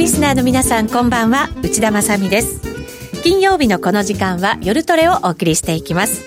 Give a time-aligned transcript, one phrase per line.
[0.00, 1.50] リスナーの皆さんこんばんは。
[1.62, 2.62] 内田まさです。
[3.22, 6.24] 金曜日のこの時間は夜トレをお送りしていきます。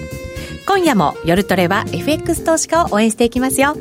[0.68, 3.76] 今夜も夜トレは FX 投資家を応援していきますよ。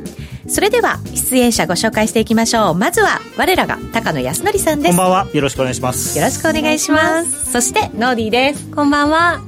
[0.49, 2.75] それでは出演者ご紹介していきましょう。
[2.75, 4.97] まずは我らが高野康則さんです。
[4.97, 5.27] こんばんは。
[5.35, 6.19] よろしくお願いします。
[6.19, 7.53] よろしくお願いします。
[7.53, 8.71] そしてノーディーです。
[8.71, 9.43] こんばんは。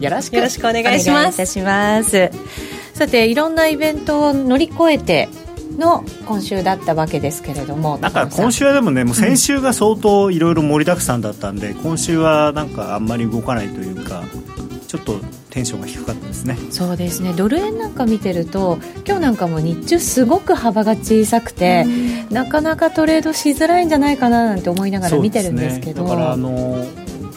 [0.00, 1.08] よろしくよろしくお願いします。
[1.08, 2.30] お願いいたします。
[2.94, 5.28] さていろんなイベントを乗り越えて
[5.78, 14.24] の今週だったわけですけれどもなんか今週はでもねもう先週が相当いろいろ盛りだくさんだったんで、うん、今週はなんかあんまり動かないというか
[14.86, 15.18] ちょっと
[15.50, 16.56] テンションが低かったですね。
[16.70, 17.32] そうですね。
[17.32, 26.84] ドル円なんか見てると今日なんかも日中すごく幅が小さくて、うん、なかなかトレードしづらいんじゃないかななんて思いながら見てるんですけど、ね、だからあの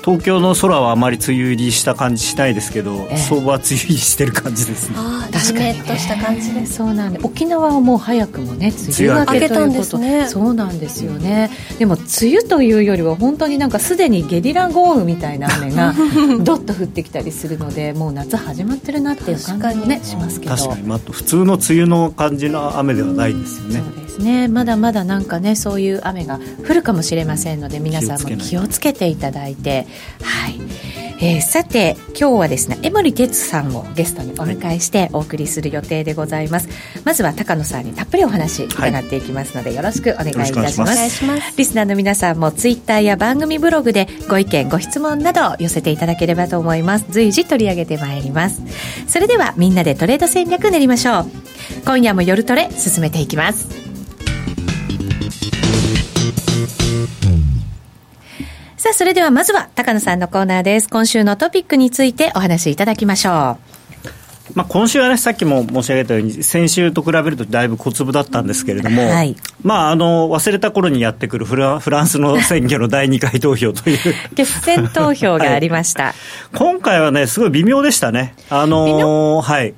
[0.07, 4.95] 東京の空はあまり梅雨入りした感じしないですけど、ええ、相場は梅雨入りしてる感じですね。
[5.33, 9.97] 確かに、ね、とした感じでそうなんで沖縄はもう早くもね梅雨明けということ。
[9.97, 10.27] ね。
[10.29, 15.93] そうなんですよね、うん、でも梅雨というよりは本当になんかすでにゲリラ豪雨みたいな雨が
[16.39, 24.47] どっと降ってきたりするのでもう夏始まってるなっていう感じもねしますけど確かに、まあ、普通の梅雨の感じの雨ではないですよね、そうですね。
[24.47, 29.87] まだまだなんかねそういう雨が降るかもしれませんので皆さんも気をつけていただいて。
[30.21, 30.59] はい、
[31.19, 36.69] えー、さて今日はですね江森哲さんをゲストにお迎えしてお送りする予定でございます、
[37.05, 41.57] まずは高野さんにたっぷりお話伺っていきますので、はい、よろしくお願いいたします。
[41.57, 47.05] リスナーの皆さんもツイッターや番組ブログでご意見ご質問など寄せていただければと思います。
[47.09, 48.61] 随時取り上げてまいります。
[49.07, 51.47] それではみんなでトレード戦略練りましょう。
[51.85, 53.86] 今夜も夜トレ進めていきます
[58.87, 60.87] さあ、それではまずは高野さんのコーナーです。
[60.87, 63.57] 今週のトピックについてお話しいただきましょ
[64.53, 64.53] う。
[64.53, 73.97] まあ、今週はね、さっきも申し上げたように、先週と比べるとだいぶ小粒だったんですけれども、はい、まあ、あの忘れた頃にやってくるフラフランスの選挙の第2回投票という。
[74.35, 76.13] 決選投票がありました、はい、
[76.53, 79.73] 今回はね、すごい微妙でしたね、あのはい、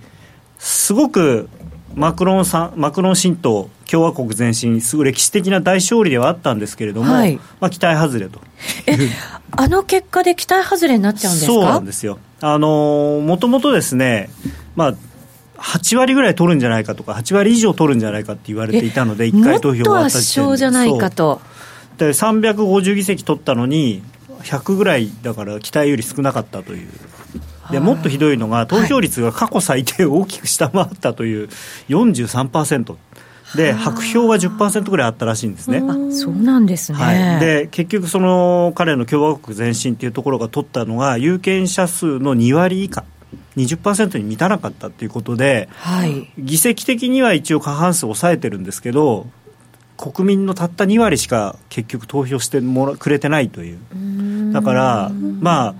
[0.59, 1.49] すごく
[1.95, 8.39] マクロンさんマクロン新党、共和国前進、すごい歴史的な大勝利ではあったんですけれども、はい、まあ、期待外れと。
[8.85, 8.95] え
[9.51, 11.53] あの結果で期待外れになっちゃうんですか？
[11.53, 12.19] そうなんですよ。
[12.41, 14.29] あのもともとですね、
[14.75, 14.93] まあ、
[15.57, 20.57] 8割ぐらい取るんじゃないかとか、8割以上取るんじゃないかって言われていたので、1回投票終わった時点で。
[20.57, 21.41] じゃないかと。
[21.97, 24.01] で350議席取ったのに、
[24.43, 26.87] 100ぐらいだから期待より少なかったという。
[27.71, 31.49] でもっとひどいのが、投票率が過去最低を大きく下回ったという
[31.89, 32.95] 43%。
[33.55, 35.81] で白票は10%ぐらいあったらしいんですね。
[36.11, 43.03] そうなんですね、はい、で結局、その彼の共和国前進というところが取ったのが、有権者数の2割以下。
[43.57, 49.27] 20%に満たなかったということで、はい、議席的には一応過半数を抑えてるんですけど
[49.97, 53.79] 国民のたった2割しか結局投票してもらくれてないという。
[54.53, 55.75] だからまあ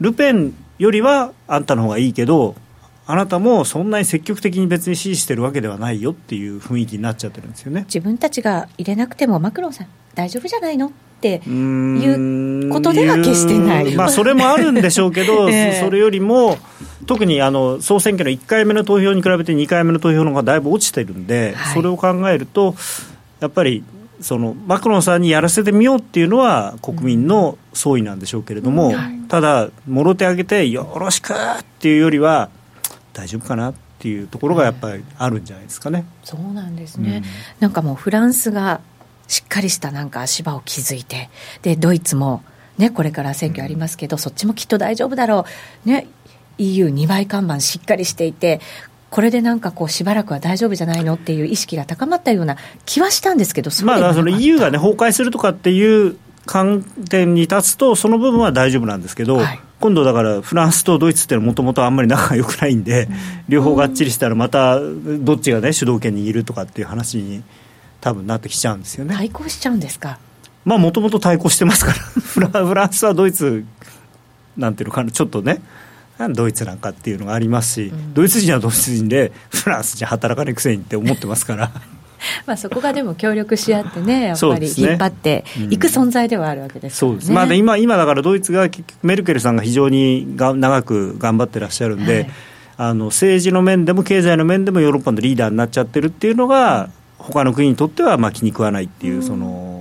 [0.00, 2.54] ルペンよりはあんたの方がいいけど
[3.06, 7.82] あなたもそんなに積極的に別に支持してるわけではないよっていう雰囲気になっちゃってるんですよね。
[7.82, 16.58] 自分たちが入れなくてもマクロンさん大丈夫じゃないのっていうことでは決してない、まあ、それもあるんでしょうけど、 えー、それよりも
[17.06, 22.74] 特にあの総選挙の1回目の投票に比べて2回目の投票の方がだいぶ落ちてるんで、はい、それを考えると
[23.40, 23.84] やっぱり
[24.20, 31.36] そのマクロンさんにやらせてみようっていうのは国民の総意なんでしょうけれども、うんはい、ただ、もろ手挙げてよろしくっ
[31.78, 32.50] ていうよりは
[33.12, 36.06] 大丈夫かなっていうところがやっぱりあるんじゃないですかね。
[36.24, 37.24] そうなんですね、うん、
[37.60, 38.80] なんかもうフランスが
[39.28, 41.28] しっかりしたなんか足場を築いて
[41.62, 42.42] でドイツも
[42.78, 45.46] ね、これから選挙ありますけど、うん、そっちもきっと大丈夫だろ
[45.86, 46.06] う、ね、
[46.58, 48.60] EU2 倍看板しっかりしていて、
[49.10, 63.14] これでなんかこうしばらくは大丈夫じゃないのっていう意識が高まったような気はしたんですけど、まあ、その EU が、ね、崩壊するとかっていう観点に立つと、その部分は大丈夫なんですけど、はい、今度だからフランスとドイツっていうのはもともとあんまり仲が良くないんで、うん、
[63.48, 67.42] 両方がっちりしたらまたどっちがね主導権にいるとかっていう話に
[68.00, 69.14] 多分なってきちゃうんですよね。
[69.16, 70.18] 対抗しちゃうんですか？
[70.64, 71.98] まあもともと対抗してますから。
[72.66, 73.64] フランスはドイツ
[74.56, 75.60] なんていうのかなちょっとね
[76.30, 81.70] ドイツなんかっていうのがありますし、うん、ドイツ人はドイツ人でフランス人働かないくせにって思ってますから。
[82.46, 92.30] まあそこがでも協力し合ってね、やっぱり引っ張っていく存在ではあるわけですから、ね、そうです、まあ、今、今だからドイツが結局、メルケルさんが非常にが長く頑張ってらっしゃるんで、はい、
[92.78, 96.88] あの政治の面でも経済の面でもヨーロッパのリーダーになっちゃってるっていうのが、
[97.18, 99.75] 他の国にとってはまあ気に食わないっていう、その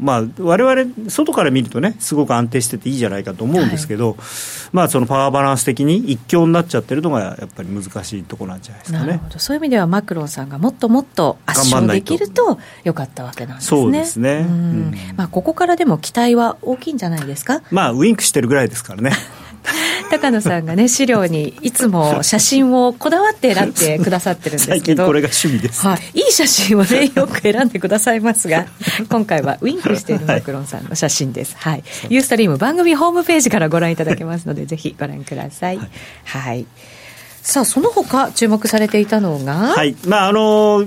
[0.00, 4.18] まあ、われ外から見るとね、すごく安定してていいじゃないかと思うんですけど、はい、
[4.72, 9.20] まあ、そのパワーバランス的に一強になっちゃってるのが、やっぱり難しいところなんじゃないですかね。
[9.38, 13.80] そういう意味では、マクロンさんがもっともっと圧勝できるとよかったわけなんですね。
[13.80, 17.62] そうですね、うん、まあ、ここからでも期待は大きいんじゃないですか？
[17.70, 19.12] まあ、ウインクしてるぐらいですからね。
[20.10, 28.66] 高野さんがね、資料にいつも写真をこだわって選んでくださってるんですけど、これが趣味です、はい、いい写真をね、よく選んでくださいますが、
[29.08, 31.56] 今回はウインクしているマクロンさんの写真です。
[31.58, 31.84] はい。
[32.08, 35.78] ユーストリーム番組ホームページからご覧いただけますので、ぜひご覧ください。
[35.78, 35.88] はい、
[36.24, 36.66] はい
[37.46, 39.54] さあその他注目されていたのが？
[39.54, 39.94] はい。
[40.04, 40.84] まああの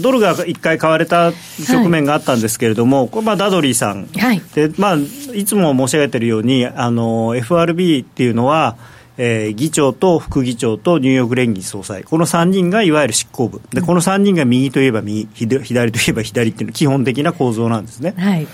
[0.00, 1.32] ドルが1回買われた
[1.66, 4.96] 局面があったんですけれども、はい、これまあダドリーさん、はい、でまあ、
[5.34, 8.78] いつも申し上げているようにあの FRB っていうのは、
[9.18, 18.14] えー、議長と副議長とニューヨーク連銀総裁、この3人がいわゆる執行部、でこの3人が右といえば右、左といえば左っていうの基本的な構造なんですね。
[18.16, 18.46] はい、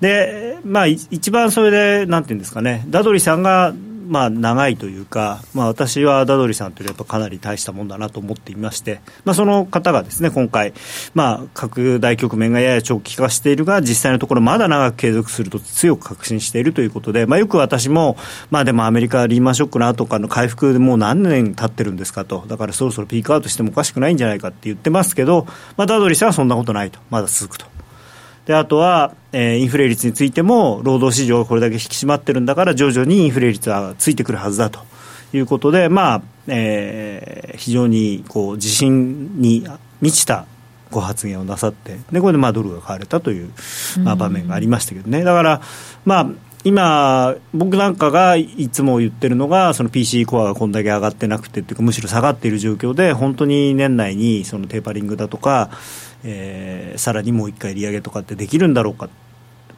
[0.00, 1.70] で、まあ、一番それ
[2.04, 3.74] で、なんていうんですかね、ダドリーさんが
[4.10, 10.74] まあ、長いというか、まあ、私はダドリさんというのはかなり大したもんだなと思っていまして、まあ、その方がですね今回、
[11.14, 18.16] まあ、拡大局面がやや長期化しているが実際のところまだ長く継続すると強く確信しているということで、まあ、よく私も、
[18.50, 25.46] まあ、でもアメリカリーマンショックの後からの回復でもう何年経ってるんですかとだからそろそろピークアウトしてもおかしくないんじゃないかって言ってますけど、
[25.76, 27.79] まあ、ダドリさんはそんなことないとまだ続くと。
[28.50, 34.80] であとは、えー、インフレ率についても労働市場がこれだけ引き締まってるんだから徐々にインフレ率はついてくるはずだと
[35.32, 39.64] いうことで、まあえー、非常にこう自信に
[40.00, 40.46] 満ちた
[40.90, 43.52] ご発言をなさってでこれでまあドルが買われたという、
[44.02, 45.22] まあ、場面がありましたけどね。
[45.22, 45.60] だから
[46.04, 46.26] まあ
[46.62, 55.70] 今、僕なんかがいつも言ってるのが、その PC コアがこんだけ上がってなくてっていうか、むしろ下がっている状況で、本当に年内にそのテーパリングだとか、
[56.24, 59.08] えー、さらにもう一回利上げとかってできるんだろうか、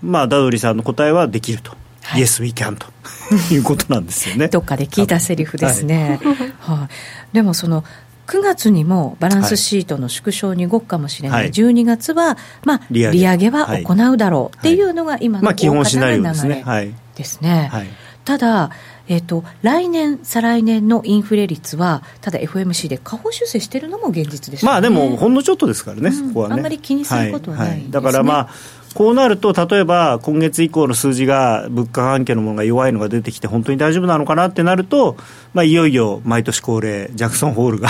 [0.02, 1.72] まあ、ダドリさんの答えはできると。
[2.02, 2.86] はい、Yes, we can と。
[3.54, 4.48] いうことなんですよね。
[4.48, 6.20] どっかで聞いたセリフですね。
[6.22, 6.54] はい、は
[6.84, 6.88] あ、
[7.32, 7.84] でもその
[8.26, 13.50] 9月にもバランスシートの縮小に動くかもしれない、はい、12月は、まあ、利上げ。
[13.50, 16.62] は行うだろうっていうのが今の、まあ、基本シナリオですね。
[16.64, 17.68] はい、ですね。
[17.72, 17.86] はい、
[18.24, 18.70] ただ
[19.08, 26.54] えーと、来年、再来年のインフレ率は、ただ FOMC で下方修正しているのも現実です、ね、まあでも、ほんのちょっとですからね、うん、そこはね。
[26.54, 27.72] あんまり気にすることはない、ね。
[27.72, 27.82] はい。
[27.82, 28.48] はい、だからまあ
[28.94, 35.16] こうなると、例えば今月以降の数字が、物価関係のものが弱いのが出てきて、本当に大丈夫なのかなってなると、
[35.54, 37.88] まあ、いよいよ毎年恒例、ジャクソンホールが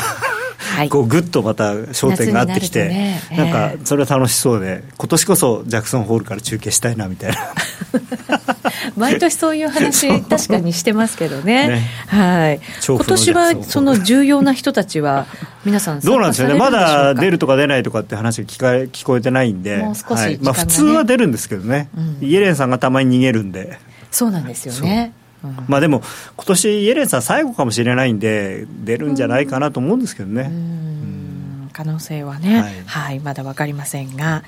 [0.77, 7.39] はい、こうぐっとまた焦点があってきて、ねえー、なんかそれは楽しそうで、今年こそジャクソンホールから中継したいなみたいな。
[8.97, 11.83] 毎年そういう話、 確かにしてますけどね、ね。
[12.07, 15.27] はい、今年はその重要な人たちは、
[15.65, 19.85] 皆さん、 どうなんですよね、まだ出るとか出ないとかって話が聞か聞こえてないんで、
[20.41, 23.79] まあ、普通は出るんですけどね、うん、イエレンさんがたまに逃げるんで。
[24.11, 25.13] そうなんですよね。
[25.69, 26.03] まあでも、
[26.37, 30.51] 今年イエレンさん、最後かもしれないんで、出るんじゃないかなと思うんですけどね。
[31.73, 34.45] 可能性はね、はい、はい、まだ分かりませんが。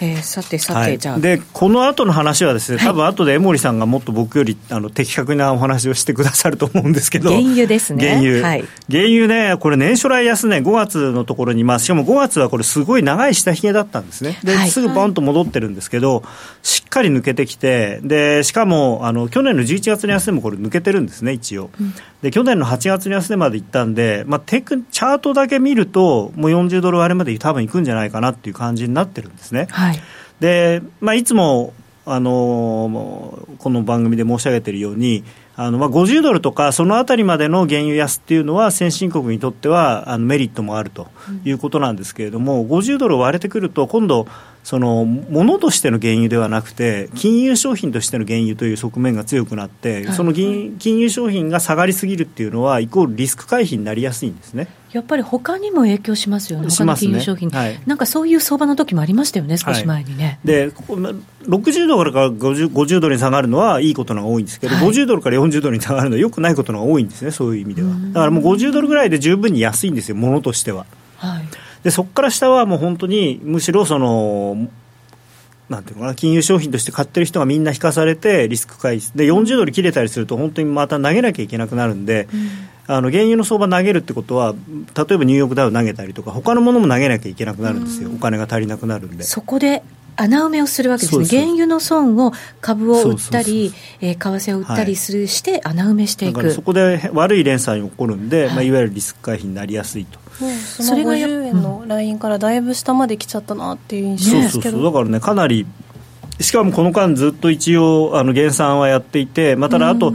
[0.00, 1.18] えー、さてさて、はい、じゃあ。
[1.18, 8.08] でこの後の話はですね、多分後で江森さんがもっと僕よりあの的確なお話をしてくださると思うんですけど原油ですね。
[8.08, 14.38] 原油、はい、原油ねこれ年初来安値5月のところに、まあ、しかも5月はこれすごい長い下髭だったんですね。
[14.44, 16.22] で、はい、すぐボンと戻ってるんですけど、
[16.62, 29.68] しっかり抜けてきてでしかもあの去年の11月の安値もこれ抜けてるんですね一応、うん、で去年の8月の安値までいったんで、まあ、テクチャートだけ見るともう40ドル割れまで多分いくんじゃないかなっていう感じになってるんですね。
[29.70, 30.00] はい
[30.40, 31.72] で、まあ、いつも
[32.06, 35.24] あのこの番組で申し上げているように
[35.56, 41.08] あのまあ50ドルとかそのあたりまでの原油安っていうのは先進国にとってはあのメリットもあると
[41.44, 44.26] いうことなんですけれども、うん、50ドル割れてくると今度
[44.68, 54.68] その物としての原油ではなくて金融商品としての原油という側面が強くなって、はい、その金融商品が下がりすぎるっていうのはイコールリスク回避になりやすいんですね。
[54.92, 60.24] やっぱり他にも影響しますよね、他の金融商品、ねはい、なんかそういう相場の時もありましたよね、少し前にね。
[60.24, 67.88] はい、で、60ドルから 50, 50ドルに下がるのはいいことのが多いんですけど、はい、50ドルから40ドルに下がるのはよくないことのが多いんですね、そういう意味では。
[68.12, 70.84] だからもう50ドルぐらいで十分に安いんですよ、ものとしては。
[71.78, 74.68] はい、でそこから下はもう本当に、むしろその、
[75.68, 82.48] なんていうのかな、金融商品として買ってる人がみんな引かされて、リスク回避、で40ドル切れたりすると、本当にまた投げなきゃいけなくなるんで、うん。
[82.90, 84.54] あの原油の相場投げるってことは
[84.96, 89.24] 例えばニューヨークダウ投げたりとか他のものも投げなきゃいけなくなるんですよ、お金が足りなくなるんで。
[89.24, 89.82] そこで
[90.16, 91.24] 穴埋めをするわけですね。
[91.26, 92.32] 原油の損を
[92.62, 96.50] 株を売ったりえ為替を売ったりする、して穴埋めしていく。
[96.50, 98.54] そこで悪い連鎖に起こるんで、はい。
[98.54, 100.18] まあ、いわゆるリスク回避になりやすいと。
[100.38, 104.62] それが50円のラインからだいぶ下まで来ちゃったなっていう印象ですけど、そう。
[104.62, 105.66] そうそうだからねかなり
[106.40, 110.12] しかもこの間ずっと一応あの減産はやっていて、まあ、ただあと、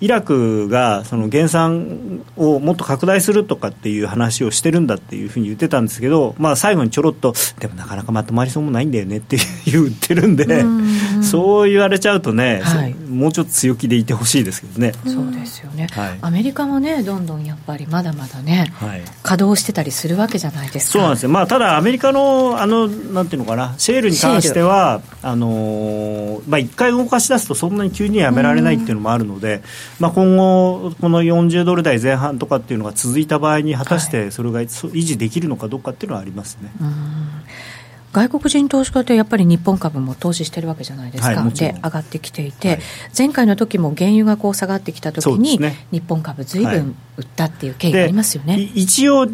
[0.00, 9.36] イラクがその減産をもっと拡大するとかっていう話をしてるんだっていうふうに言ってたんですけど、まあ、最後にちょろっと、でもなかなかまとまりそうもないんだよねって
[9.66, 11.22] 言ってるんで、ん。
[11.22, 14.92] そう言われちゃうとね、はい、もうちょっと強気でいてほしいですけどね。
[15.06, 20.92] そうですよね、はい、アメリカもね、どんどんやっぱりまだまだね、はい、稼働してたりするわけじゃないですか。
[20.92, 29.62] そうなんですよ、まあ、ただ、アメリカのあのなんていうのかな、シェールに関しては、あのまあ、一回動かし出すと、そんなに急にやめられないっていうのもあるので、
[30.00, 36.70] まあ、今後、この40ドル台前半とかっていうのが続いた場合に、果たしてそれが維持できるのかどうかっていうのはありますね。
[38.14, 42.78] 外国人投資家ってやっぱり日本株も投資してるわけじゃないですか、はい、で上がってきていて、はい、
[43.18, 48.70] 前回の時も原油がこう下がってきた時に、ね、日本株ずいぶん売ったっていう経緯がありますよね。
[48.74, 49.28] 一応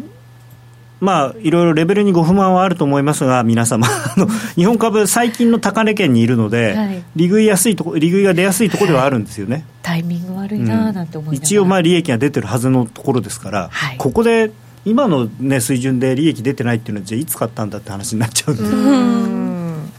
[1.01, 9.65] まあ、いろいろレベルにご不満はあると思いますが、皆様、 あの日本株、最近の高値圏にいるので、はい、利食いやすいとこ、利食いが出やすいところではあるんですよね。
[9.81, 14.51] タイミング悪いななんて思い、うん、一応、まあ、利益が出てるはずのところですから、はい、ここで
[14.85, 18.63] 今の、ね、水準で利益出てないっていうのは、じゃあ、いつ買ったんだって話になっちゃうんで。
[18.63, 19.91] うん。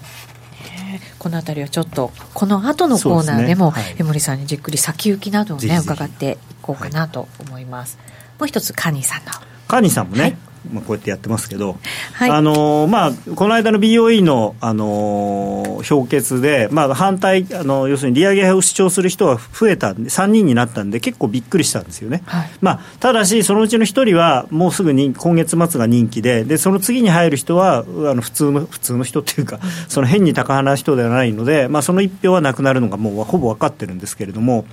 [1.18, 3.82] この辺りはちょっとこの後のコーナーでも、ね。
[3.82, 8.04] はい、江森さんにじっくり先行きなどをね伺っていこうかなと思います、は
[8.38, 9.30] い、もう一つカニさんの
[9.68, 10.36] カニさんもね、はい
[10.70, 11.78] まあ、こうやってやってますけど、
[12.14, 22.22] はい、あのまあ、この間の BOE の、あの評決で、まあ、反対あの、要するに利上げを主張する人が増えたんで、3人になったんで、結構びっくりしたんですよね。
[22.26, 34.64] はい、まあ、ただし、そのうちの1人は、もうすぐに今月末が任期で、でその次に入る人は、あの普通の普通の人っていうか、その変に高派な人ではないので、まあ、その1票はなくなるのがもうほぼ分かってるんですけれども。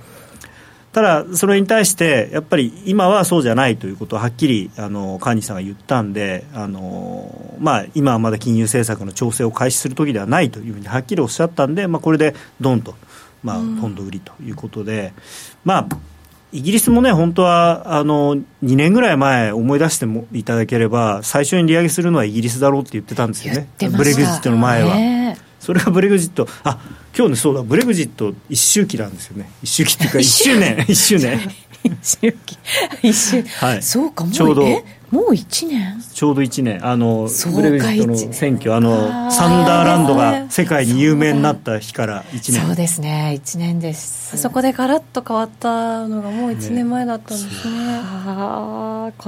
[0.92, 12.96] ただ、それに対して、やっぱり今はそうじゃないということをはっきりあの川西さんが言ったんで、あのまあ、今はまだ金融政策の調整を開始する時ではないというふうにはっきりおっしゃったんで、まあ、これでどんと、
[13.44, 15.12] まあ、ポンド売りということで、
[15.64, 15.88] まあ、
[16.52, 25.36] イギリスもね、本当はあの2年ぐらい前、思い出してもいただければ、最初に利上げするのはイギリスだろうって言ってたんですよね、ブレグジットの前は。
[25.60, 26.80] それがブレグジット、あ
[27.16, 31.40] 今日ね、そうだ、ブレグジット一周期なんですよね、一周期っていうか、一周年、一周年。
[31.82, 32.58] 一周期、
[33.02, 34.66] 一周、はい、そうか、もうちょうど
[35.10, 36.00] もう1年？
[36.14, 36.86] ちょうど1年。
[36.86, 38.74] あのブレグジットの選挙。
[38.74, 42.66] あのサンダーランドが世界に有名になった日から1年。
[42.66, 44.36] そうですね1年です。
[44.36, 47.80] そこでガラッと変わったのがもう1年前だったんですね、ね、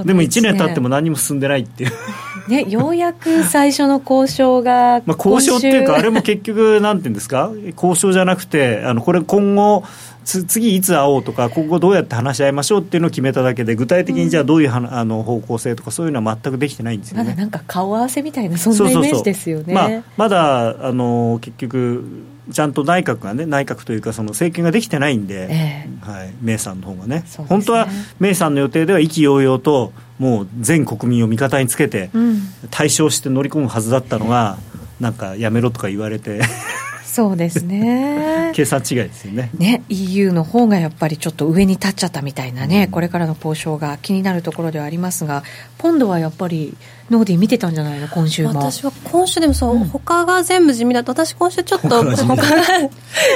[0.05, 1.91] でも1年経っても何も進んでないっていう。
[2.47, 7.51] ねようやく最初の交渉が まあ交渉っていうかあれも結局なんていうんですか？
[7.75, 9.83] 交渉じゃなくてあのこれ今後
[10.23, 17.23] 次いつ会おうとか今後どうやって話し合いましょうっていうのを決めただけで具体的にじゃあどういうは、うん、あの方向性とかそういうのは全くできてないんですよね。
[17.23, 19.73] まだなんか顔合わせみたいなそんなイメージですよね。
[19.73, 22.03] まあ、まだあの結局
[22.51, 27.87] ちゃんと内閣がね内閣というかその政権ができてないんで、えー、はい、メイさんの方がね、ね、本当は
[28.19, 32.11] メイさんの予定では意気揚々ともう全国民を味方につけて、
[32.69, 34.57] 対象して乗り込むはずだったのが、
[34.99, 36.41] なんかやめろとか言われて
[37.13, 38.49] そうですね。
[38.57, 39.51] 計算違いですよね。
[39.55, 45.43] ね EU の方がやっぱりちょっと上に立っちゃったみたいなね、うん、これからの交渉が気になるところではありますが
[45.77, 46.75] ポンドはやっぱり
[47.09, 48.07] ノーディー見てたんじゃないの？
[48.07, 48.49] 今週も。
[48.49, 52.45] 私は今週でもそう、うん、他が全部地味だと私今週ちょっと他が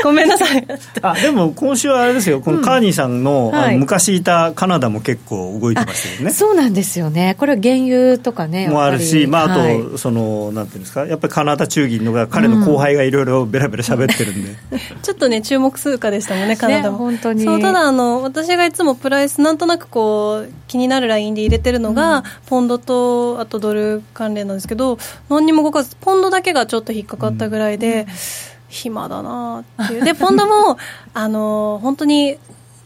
[0.04, 0.68] ごめんなさい。
[1.02, 2.42] あでも今週はあれですよ。
[2.42, 6.34] このカーニーさんのうんはい、昔いたカナダも結構動いてましたよね。
[6.34, 7.36] そうなんですよね。
[7.38, 14.56] これは原油とかねもあるし、まあ、あと、はい、そのなんていうんですかやっぱりカナダ中銀のが彼の後輩がいろいろべらべら喋ってるんで、
[15.02, 17.44] ちょっとね注目通貨でしたもんねカナダも、ね、本当に。
[17.44, 24.98] そうただあの私がいつもプライスなんとなくこう気になるラインで入れてるのが、うん、ポンドとあとドル関連なんですけど
[25.30, 28.08] 何にも動かずポンドだけがちょっと引っかかったぐらいで、うん、
[28.70, 30.04] 暇だなっていう。
[30.04, 30.78] でポンドも
[31.14, 32.38] あの本当に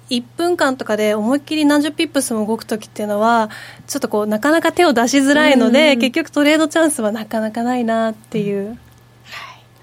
[0.09, 3.49] 1分間とかで思いっきり何十ピップスも動く時っていうのは
[3.87, 8.77] ちょっとこうなかなか手を出しづらいので、結局トレードチャンスはなかなかないなっていう。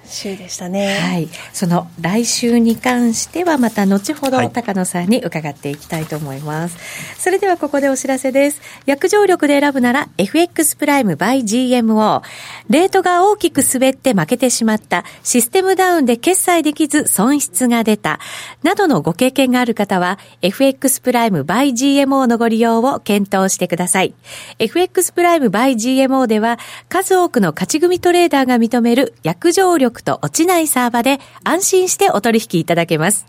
[0.08, 0.98] 週でしたね。
[0.98, 1.28] はい。
[1.52, 6.76] その来週に関してはまた後ほど高野さんに伺っていきたいと思います。
[6.76, 8.60] はい、それではここでお知らせです。
[8.86, 12.22] 約定力で選ぶなら FX プライム by GMO。
[12.68, 18.20] レートが大きく滑って負けてしまった、システムダウンで決済できず損失が出た、
[18.62, 24.14] などのご経験がある方は FX プライム by GMO のご利用を検討してください。
[24.58, 33.26] FX プライム by GMO では数多くの勝ち組トレーダーが認める約定力と落ちないサーバで安心してお取引いただけます。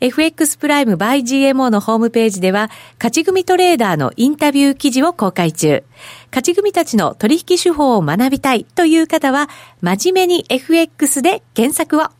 [0.00, 5.84] FX プライム by GMO のホームページでは、勝ち組トレーダーのインタビュー記事を公開中。
[6.30, 9.50] 勝ち組たちの取引手法を学びたいという方は、
[9.82, 12.19] 真面目に FX で検索を。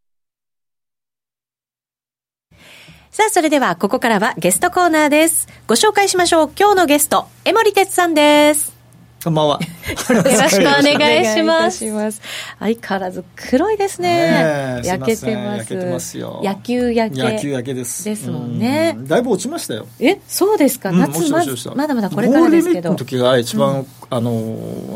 [3.11, 5.49] さあ、それではここからはゲストコーナーです。
[5.67, 6.51] ご紹介しましょう。
[6.57, 8.73] 今日のゲスト、江森哲さんです。
[9.21, 9.59] こんばんは。
[9.59, 10.63] よろしくお
[10.97, 11.85] 願いします。
[11.91, 12.21] ます
[12.57, 14.79] 相変わらず黒いですね。
[14.79, 15.57] ね焼けてます。
[15.57, 16.39] 焼けてますよ。
[16.41, 17.21] 野球焼け。
[17.21, 18.05] 野球焼けです。
[18.05, 18.97] ですもんね。
[19.01, 19.87] だいぶ落ちましたよ。
[19.99, 20.93] え、そうですか。
[20.93, 21.43] 夏ま
[21.75, 22.91] まだまだこれからですけど。
[22.91, 24.31] の時が一番、あの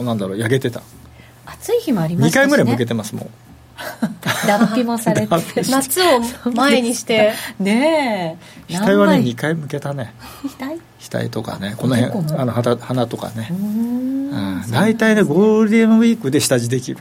[0.03, 0.81] なんだろう焼けてた。
[1.45, 2.29] 暑い日もありますね。
[2.29, 3.29] 二回ぐらい向けてますもん。
[4.47, 7.33] 脱皮もされて夏を前にして。
[7.59, 8.37] ね
[8.69, 8.73] え。
[8.73, 10.13] 額はね2回向けたね。
[10.59, 10.81] 額？
[11.09, 13.49] 額とかねこの辺あの鼻鼻とかね。
[14.71, 16.99] 大体ねゴールデンウィークで下地できる。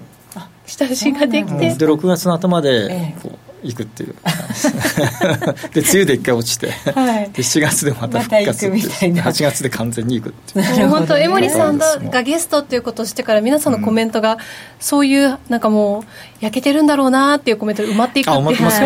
[0.66, 1.74] 下地ができて。
[1.74, 4.14] で6月の頭でこう、行くっていう。
[5.74, 10.88] で梅雨で一回落ちて、はい、で7月でまた復活っていう、ま、8月で完全に行くっていう。
[10.88, 14.38] 本当江守さんがゲストっていうことをしてから皆さんのコメントが、
[14.78, 16.04] そういうなんかもう
[16.40, 18.38] 焼けてるんだろうなっていうコメントで埋まっていくって。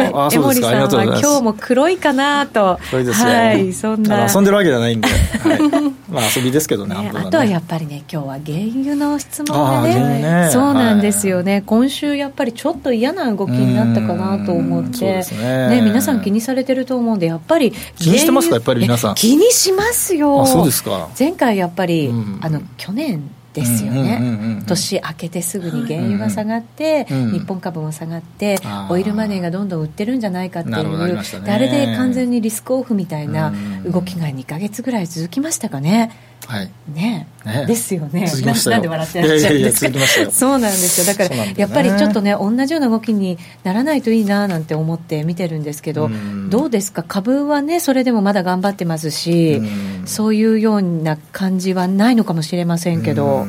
[0.04, 0.10] い。
[0.10, 2.78] うはい、江守さんは今日も黒いかなと。
[2.90, 4.26] 黒いですよ、はい、そんな。
[4.32, 5.14] 遊んでるわけじゃないんで、は
[5.54, 5.60] い、
[6.10, 10.18] まあ遊びですけどねねあとはやっぱりね今日は原油の質問でね。
[10.20, 10.50] ね。
[10.52, 19.14] そうなんですよね、今週やっぱりちょっと嫌な動きになったかなと思って、ね、ね、皆さん気にされてると思うんで、やっぱり気にしてますか、やっぱり皆さん。
[19.14, 21.08] 気にしますよ、あそうですか。
[21.18, 33.52] 前回やっぱり、うん、あの去年ですよね、年明けてすぐに原油が下がって、うんうん、日本株も下がって、オイルマネーがどんどん売ってるんじゃないかっていう、ね、あれで完全にリスクオフみたいな
[33.84, 36.12] 動きが2か月ぐらい続きましたかね。
[36.48, 37.28] はい、ね。
[37.44, 37.66] ね。
[37.66, 38.26] ですよね。
[38.26, 39.84] 続きましたなんで笑ってらっしゃるんです
[40.24, 40.30] か。
[40.30, 41.06] そうなんですよ。
[41.06, 46.08] だから、ね、やっぱりちょっとね同じような動きにならないといいななんて思って見てるんですけど
[46.48, 47.02] どうですか？
[47.02, 49.60] 株はねそれでもまだ頑張ってますし
[50.06, 53.46] そういうような感じはないのかもしれませんけど。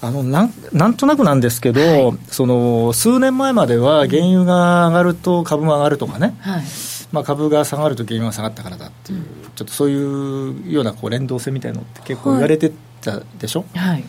[0.00, 6.62] あのなんなんとなくなんですけど、はい、その数年前までは原油が上がると株も上がるとかね、はい。
[7.10, 9.24] まあ、株が下がると原油が下がったからだっていう、うん、
[9.54, 14.04] ちょっとそういうようなこう連動性みたいなのって結構言われてたでしょ、はい、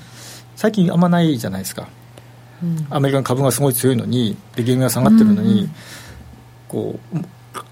[0.56, 1.88] 最近あんまないじゃないですか、
[2.64, 5.72] うん、アメリカの株がすごい強いのにで原油が下がってるのに、うんうん、
[6.68, 7.18] こう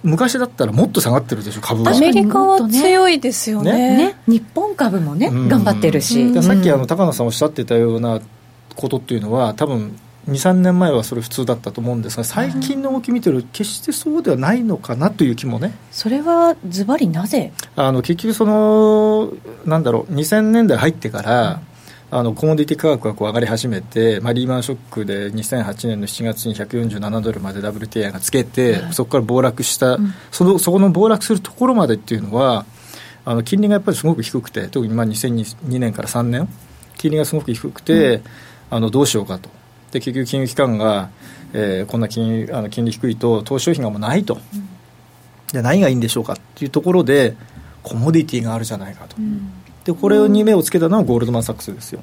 [0.04, 1.92] 昔だったらもっと下がってるでしょ株は。
[1.92, 8.22] アメリカは強いですよね、ね、日本株もね、頑張ってるし、さっきあの高野さんおっしゃってたような
[8.76, 15.74] ことっていうのは多分23年前はそれ普通だったと思うんですが最近の動き見てる決してそうではないのかなという気もね。
[15.92, 17.52] それはズバリなぜ？
[17.76, 19.34] あの結局その
[19.66, 21.62] なんだろう2000年代入ってから、
[22.12, 32.66] うん、あのコモディティ価格がこう上がり始めて、まあ、リーマンショックで2008年の7月に147ドルまで WTI がつけて、うん、そこから暴落した、うん、そのそこの暴落するところまでっていうのは
[33.26, 36.48] あの金利がやっぱりすごく低くて特にまあ2002年から3年
[36.98, 38.22] 金利がすごく低くて、
[38.70, 39.50] あのどうしようかと。
[39.94, 41.12] で結局金融機関が、
[41.54, 44.68] えー、こんな金あの金利低いと投資商品がもうないと、うん、
[45.54, 47.36] で何がいいんでしょうかっていうところで
[47.84, 49.52] コモディティがあるじゃないかと、うん、
[49.84, 52.02] でこれに目をつけたのはゴールドマン・サックスですよ。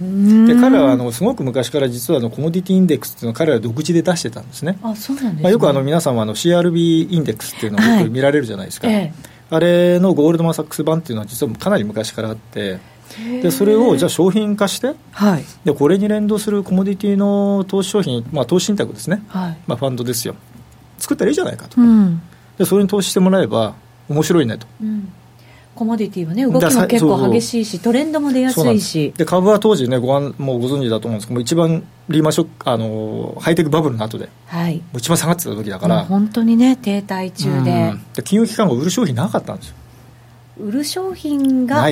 [0.00, 4.78] で彼はあのすごく昔から実はあのコモディティインデックスっていうのを彼ら独自で出してたんですね。
[4.82, 8.96] あそうなんです、ね、まあ、よくあの皆さんはあの CRB インデックスっていうのをよく見られるじゃないですか、はい。
[8.96, 9.12] ええ、
[9.50, 12.78] あれのゴールドマン・サックス版っていうのは実はかなり昔からあって
[13.42, 19.58] でそれをじゃあ商品化して、はい、でこれに連動するコモディティの投資商品、まあ、投資信託ですね、はい。
[19.66, 20.36] まあ、ファンドですよ。
[20.98, 22.22] 作ったらいいじゃないかと、うん、
[22.58, 23.74] でそれに投資してもらえば
[24.08, 25.10] 面白いねと、うん、
[25.74, 29.14] コモディティはね動きも結構激しいしトレンドも出やすいし。
[29.16, 37.94] で株は当時ねごもうご存知だと思うんですけど一番リーマンショックあのハイテクバブルの後で、はい、一番下がってた時だから本当にね停滞中で。
[38.14, 39.74] で金融機関が売る商品なかったんですよ。
[40.58, 41.88] 売る商品が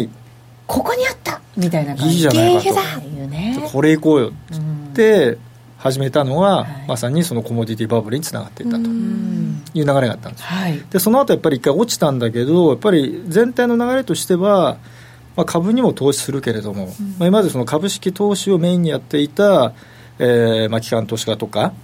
[0.69, 2.15] ここにあったみたいな感じ。
[2.15, 2.69] いいじゃないかと。
[3.09, 5.39] いう、ね、これ行こうよって、
[5.79, 8.83] 始めたのは、はい、まさにそのコモディティバブルにつながっていったと。
[9.75, 14.79] いう流れがあったんです、はい、でその後やっぱり一回落ちたんだけどやっぱり全体の流れとしては、
[15.37, 19.75] まあ、株にも投資するけれども、うん、まあ、今までその株式投資をメインにやっていた、
[20.19, 21.75] えーまあ、機関投資家とか、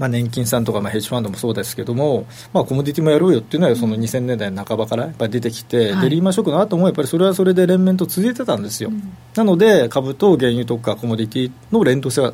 [0.00, 12.32] まあ、年金さんとか、まあ、ヘッジファンドもそうですけども、まあ、コモディティもやろうよっていうのはその2000年代半ばからやっぱり出てきて、はい、でリーマンショックの後もやっぱりそれはそれで連綿と続いてたんですよ、うん、なので株と原油とかコモディティの連動性は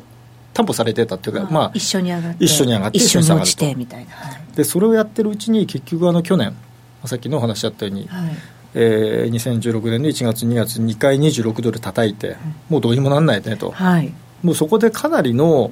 [0.53, 6.55] 担保されてたっていうか、まあ、一緒に上がって一緒に上がって一緒に落ちてみたいな、はい、でそれをやってるうちに結局あの去年
[7.05, 8.31] さっきのお話あったように、はい。
[8.73, 12.35] えー、2016年の1月2月2回26ドル叩いて、
[12.69, 15.71] もうどうにもなんないねと、はい、もうそこでかなりの、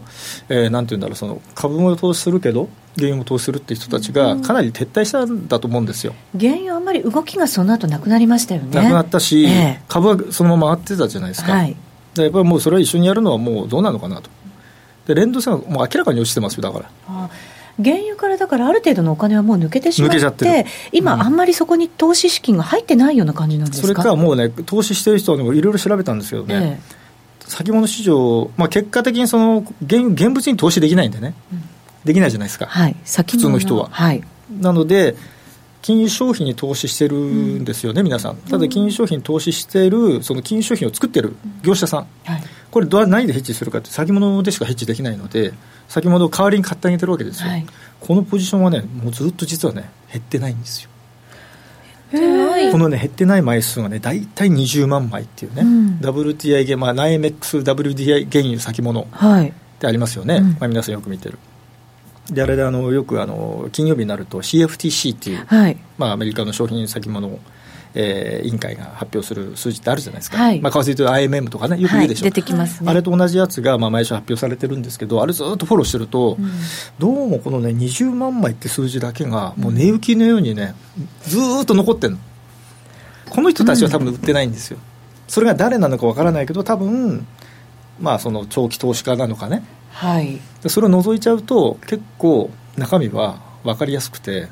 [0.49, 8.69] えー、なんていうんだろうその株も投資するけど原油も投資するっていう人たちがかなり撤退したんだと思うんですよ、原油あんまり動きがその後なくなりましたよね。
[8.73, 11.75] なくなったし、えー、株はそのまま回ってたじゃないですか、はい、
[12.13, 14.29] でやっぱりもうそれは一緒にやるのはもうどうなのかなと。
[15.07, 17.29] で連動性はもう明らかに落ちてますよだから。
[17.77, 23.87] 原油からだからある程度のお金はもう抜けてしまってって今、あんまりそこに投資資金が入ってないような感じなんですか？
[23.87, 26.95] それからもうね、投資してる人は、いろいろ調べたんですけどね、ええ、
[27.47, 31.61] 先物市場、まあ、結果的にその現現物に投資できないんでね、うん、
[32.03, 33.89] できないじゃないですか、はい、普通の人は。
[33.91, 34.23] はい、
[34.59, 35.15] なので
[35.81, 45.53] 金融商品に投資してるんですよね、うん、皆さん、ただ金融商品に投資している、その金融商品を作ってる業者さん、はい、これ、どう何でヘッジするかって、先物でしかヘッジできないので、
[45.87, 47.65] 先物を代わりに買ってあげてるわけですよ、はい、
[47.99, 50.89] このポジションはね、もうずっと実はね、減ってないんですよ。
[52.71, 59.05] このね減ってない枚数がね大体20万枚っていうね、うん、WTI 原、まあ、NYMEXWDI 原油先物っ
[59.79, 61.37] てありますよね、はい、まあ、皆さんよく見てる。
[62.29, 67.39] であれであのよくあの金曜日になると CFTC っていう、はい、まあ、アメリカの商品先物
[67.97, 70.59] えー、委員会が発表する数字ってあるじゃないですか、はい。
[70.59, 76.51] まあ、為替と IMM とかね、よく言うでしょ、はい、出てきますね、あれと同じやつが、まあ、毎週発表されてるんですけど、あれずっとフォローしてると、うん、
[76.99, 80.75] どうもこのね、20万枚って数字だけが、もう値打きのようにね、
[81.23, 82.19] ずっと残ってるの、
[83.29, 84.77] この人たちは多分売ってないんですよ、
[85.29, 87.25] それが誰なのかわからないけど、多分
[87.99, 89.63] まあその長期投資家なのかね。
[89.91, 94.49] はい、それを除いちゃうと結構中身は分かりやすくて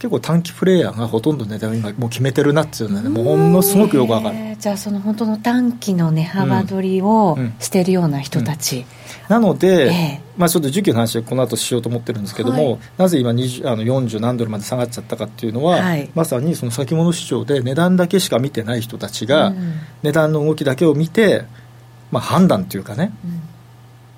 [0.00, 4.56] 結構短期プレーヤーがほとんど値段を今もう決めてるなっていうのはねものすごくよく分かる。
[4.58, 8.82] じゃあその本当の短期の値幅取りをしてるような人たち、うん。
[8.82, 8.86] うん、
[9.28, 19.52] なので、えー、まあ、ちょっと需給の話はこの後しようと思ってるんですけども、はい、なぜ今20あの40何ドルまで下がっちゃったかっていうのは、はい、まさにその先物市場で値段だけしか見てない人たちが、
[20.02, 21.44] 値段の動きだけを見て、
[22.10, 23.42] まあ、判断っていうかね、うん。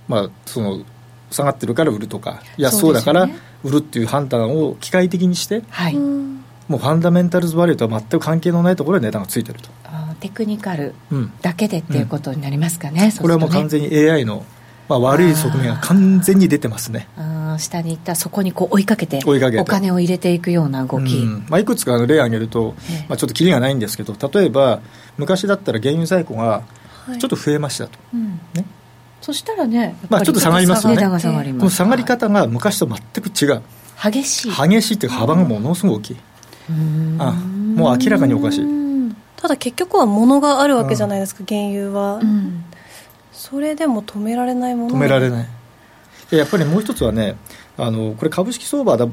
[0.06, 0.84] まあ、その
[1.32, 3.28] 下がってるから売るとか安そうだから
[3.64, 9.68] 売るっていう判断を機械的にして、はい、もうファンダメンタルズバリューとは全く関係のないところで値段がついてると。
[10.20, 10.94] テクニカル
[11.40, 13.08] だけでっていうことになりますかね、うん。
[13.08, 14.44] うん、これはもう完全に AI の、
[14.88, 17.08] まあ、悪い側面が完全に出てますね。
[17.16, 19.62] あ下に行ったそこにこう追いかけて追いかけて。
[19.62, 22.74] お金を入れていくような動き、うん、まあ、いくつかの例を挙げると、
[23.08, 24.80] まあ、ちょっときりがないんですけど例えば
[25.18, 26.62] 昔だったら原油在庫が
[27.18, 28.18] ちょっと増えましたと、は
[28.54, 28.64] い、ね
[29.22, 31.58] そしたらね、まあ、ちょっと下がりますよね、値段が下がります。
[31.60, 33.62] この下がり方が昔と全く違う、
[34.02, 34.52] 激しい。
[34.52, 36.16] 激しいっていう幅がものすごく大きい、
[37.18, 38.66] あもう明らかにおかしい。
[39.36, 42.64] ただ結局は物があるわけじゃないですか、原油は、うん、
[43.32, 45.48] それでも止められないもの止められない。
[46.30, 47.36] やっぱりもう一つはね
[47.76, 49.06] あのこれ株式相場だ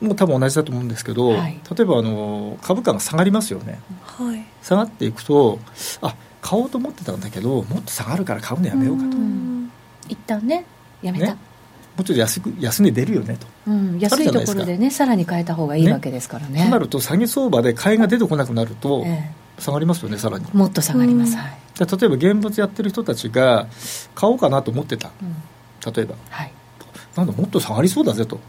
[0.00, 5.58] も多分同じだと思うんですけど、はい、例えばあの株価が下がりますよね、はい、下がっていくと
[6.02, 9.16] あ買おうと思ってたんだけどもっと下がるから買うのやめようかと
[10.08, 10.64] 一旦ね
[11.02, 11.36] やめた、ね、も
[12.00, 16.64] うちょっと安く安値出るよねと、うん、安いところでねさらに変えた方がいいわけですからね。
[16.64, 19.04] となると詐欺相場で買いが出てこなくなると、
[19.58, 20.46] 下がりますよねさらに。
[20.52, 23.68] もっと下がります、はい、例えば現物やってる人たちが
[24.14, 26.52] 買おうかなと思ってた、うん、例えば、はい、
[27.16, 28.40] なんだもっと下がりそうだぜと。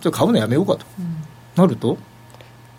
[0.00, 1.16] じゃ買うのやめようかと、うん、
[1.56, 1.98] なると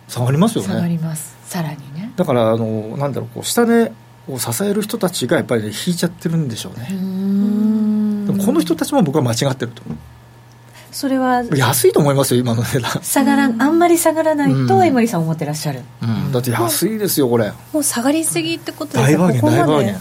[0.08, 0.70] 下がりますよね。
[0.70, 1.36] 下がります。
[1.46, 2.12] さらにね。
[2.16, 3.92] だからあのなんだろうこう下値
[4.28, 6.88] を支える人たちがやっぱり、ね、引いちゃってるんでしょうね。
[6.90, 6.96] で
[8.38, 9.82] もこの人たちも僕は間違ってると。
[9.86, 9.98] 思う
[10.92, 13.04] それは安いと思いますよ今の値段。
[13.04, 17.52] 下がらあんまり下がらないと江森さん思ってらっしゃる、うん、だって安いですよこれ。
[17.72, 19.98] もう下がりすぎってことです大バーゲン大バーゲン。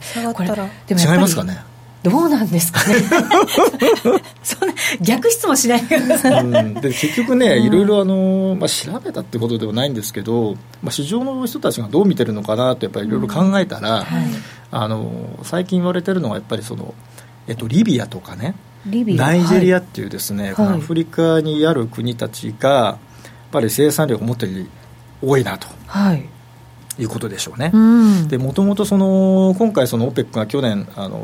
[0.00, 0.64] 下がったら。
[0.64, 1.58] 違いますかね？
[2.02, 2.96] どうなんですかね？
[4.42, 14.04] そんな逆質問しないでください、うん、で結局ね、いろいろあの、まあ、調べたってことではないんですけど、まあ、市場の人たちがどう見てるのかなってやっぱりいろいろ考えたら、うん。
[14.04, 14.26] はい、
[14.70, 16.94] あの最近言われてるのはやっぱりその、
[17.46, 18.54] えっと、リビアとかね
[18.86, 22.96] ナイジェリアっていうですね、はい、アフリカにある国たちがやっ
[23.50, 24.46] ぱり生産量がもっと
[25.22, 25.68] 多いなと。
[25.86, 26.28] はい。
[26.96, 27.70] いうことでしょうね。
[28.38, 31.18] もともと今回その OPEC が去年あの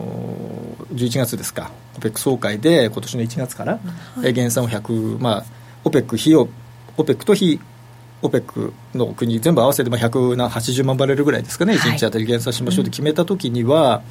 [0.93, 3.79] 11月ですか OPEC 総会で今年の1月から、
[4.17, 5.45] はい、減産を100まあ
[5.85, 6.49] OPEC 費用
[6.97, 7.61] OPEC と非
[8.23, 14.03] OPEC の国全部合わせて180万バレルぐらいですかね、1日当たり減産しましょうと決めたときには、うん、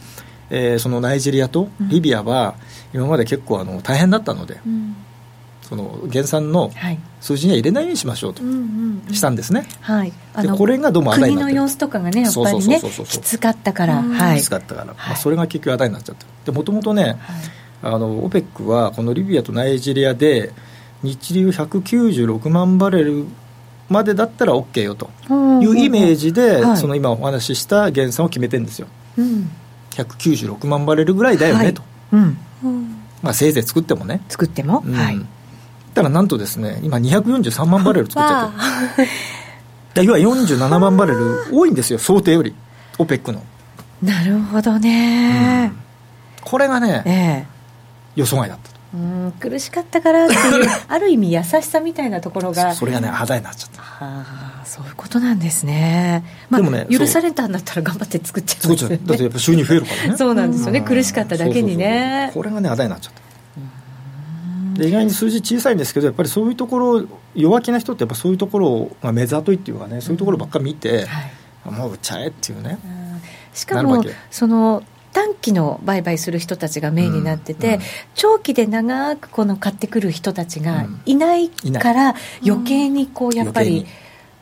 [0.49, 2.55] えー、そのナイジェリアとリビアは
[2.93, 4.95] 今まで結構あの大変だったので、うん。
[5.69, 6.71] その減産の
[7.21, 8.41] 数字には入れないようにしましょうと
[9.13, 17.15] したんですね、はい、でこれがどうも国の様子とかがねやっぱりねきつかったから、はい、きつかったから、まあ、それが結局話題になっちゃったでもともとね、はい、
[17.83, 20.53] あの OPEC はこのリビアとナイジェリアで
[21.03, 23.25] 日流196万バレル
[23.89, 25.11] までだったら OK よと
[25.61, 29.49] いうイメージで、その今お話しした減産を決めてるんですよ、うん、
[29.91, 32.37] 196万バレルぐらいだよね、はい、と、うん。
[33.21, 34.21] まあ、せいぜい作ってもね。
[34.29, 35.19] 作っても、うん、はい。
[35.93, 38.53] たらなんとですね今243万バレル作っちゃっ
[39.93, 42.55] てる要は47万バレル多いんですよ想定より。
[42.97, 43.41] OPEC の。
[44.01, 45.77] なるほどね、うん、
[46.41, 47.45] これがね、ええ、
[48.15, 52.73] 予想外だったうん苦しかったからっていう ある意味優しさみたいなところが。
[52.75, 53.81] それがね肌になっちゃった。
[53.81, 60.17] ああそういうことなんですね、まあ、でもね許されたんだったら頑張って作っちゃう、ね、だってやっぱ収入増えるからね。
[60.17, 60.81] そうなんですよね。
[60.81, 62.29] 苦しかっただけにね。
[62.35, 63.13] これがね肌になっちゃっ
[64.75, 64.79] た。
[64.79, 71.21] で意外に数字小さいんですけどやっぱりそういうところ弱気な人ってやっぱそういうところが目ざといっていうかねそういうところばっか見て、は
[71.71, 72.77] い、もう売っちゃえっていうね、
[73.53, 77.73] しかもその短期の売買する人たちがメインになってて、うん。
[77.73, 77.81] うん、
[78.13, 83.87] 長期で長くこの買ってくる人たちがいないから、余計にこうやっぱり。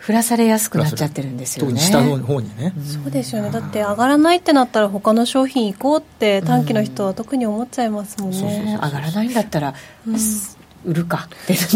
[0.07, 1.81] 降らされやすくなっちゃってるんですよね。
[1.81, 3.51] 下の方にね、そうですよね。
[3.51, 9.73] だって上がらないってなったら他の商品行こうって短期の人は特に思っちゃいますもんね、上がらないんだったら、
[10.85, 11.27] 売るか。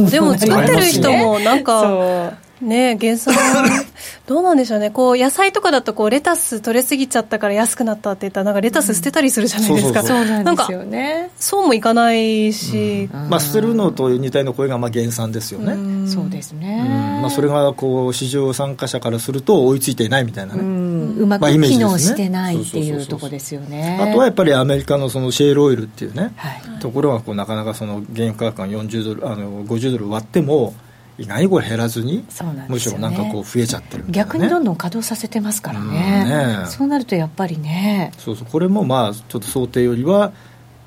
[0.09, 3.33] でも作ってる人もなんかね減産。
[4.27, 4.89] どうなんでしょうね。
[4.89, 11.29] こう野菜とかだとこうレタス取れすぎちゃったから安くなったって言ったらなんかレタス捨てたりするじゃないですか、そうなんですよね。
[11.37, 23.99] そうもいかないし、うん、まあ、捨てるのと似たような声がまあ減産ですよね、そうですね、まあ、それがこう市場参加者からすると追いついていないみたいなね、うまく機能してないっていうところですよね。
[24.01, 30.73] あとはやっぱりアメリカのそのシェールオイルっていうね、はい、ところがこうなかなかその原油価格が40ドルあの50ドル割っても
[31.21, 32.23] 意外にこれ減らずに、ね、
[32.67, 36.25] むしろなんかこう増えちゃってる、ね、逆にどんどん稼働させてますからね。
[36.61, 38.11] ね、そうなるとやっぱりね。
[38.17, 38.47] そうそう。
[38.51, 40.31] これもまあちょっと想定よりは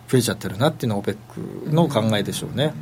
[0.09, 2.75] 増えちゃってるなっていうのが OPEC の考えでしょうね、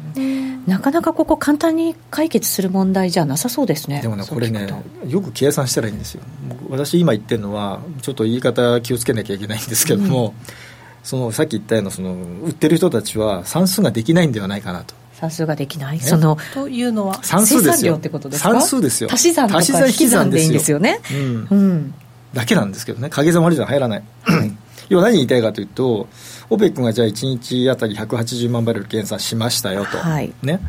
[0.67, 4.01] なかなかここ簡単に解決する問題じゃなさそうですね。
[4.01, 4.69] でもねこれね
[5.07, 6.23] よく計算したらいいんですよ。
[6.69, 10.35] 私今言ってるのはちょっと言い方気をつけなきゃいけないんですけども、うん、
[11.03, 17.97] そのさっき言ったようなその売ってる人たちは算数ができないんではないかなと算数ができない、そのというのは算数ですよ。
[17.97, 18.51] ってことですか？
[18.51, 19.09] 算数ですよ。
[19.13, 21.95] 足し算とか引き算でいいんですよね、うん、うん、
[22.35, 23.05] だけなんですけどね。
[23.05, 24.03] 掛け算割り算入らない。
[24.89, 26.09] 要は何言いたいかというと
[26.51, 30.61] OPEC がじゃあ1日あたり180万バレル減産しましたよと、はい、ね、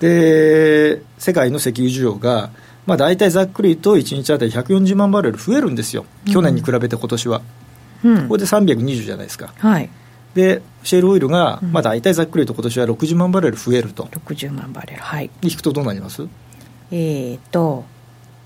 [0.00, 2.50] で世界の石油需要が、
[2.84, 6.04] まあ、大体ざっくりと1日あたり140万バレル増えるんですよ。
[6.30, 7.40] 去年に比べて今年は、
[8.04, 9.88] うん、これで320じゃないですか、はい
[10.34, 14.04] でシェールオイルが、まあ、大体ざっくりと今年は60万バレル増えると。
[14.04, 15.00] 60万バレル。
[15.00, 15.30] はい。
[15.42, 16.26] 引くとどうなります？
[16.90, 17.84] えっ、と。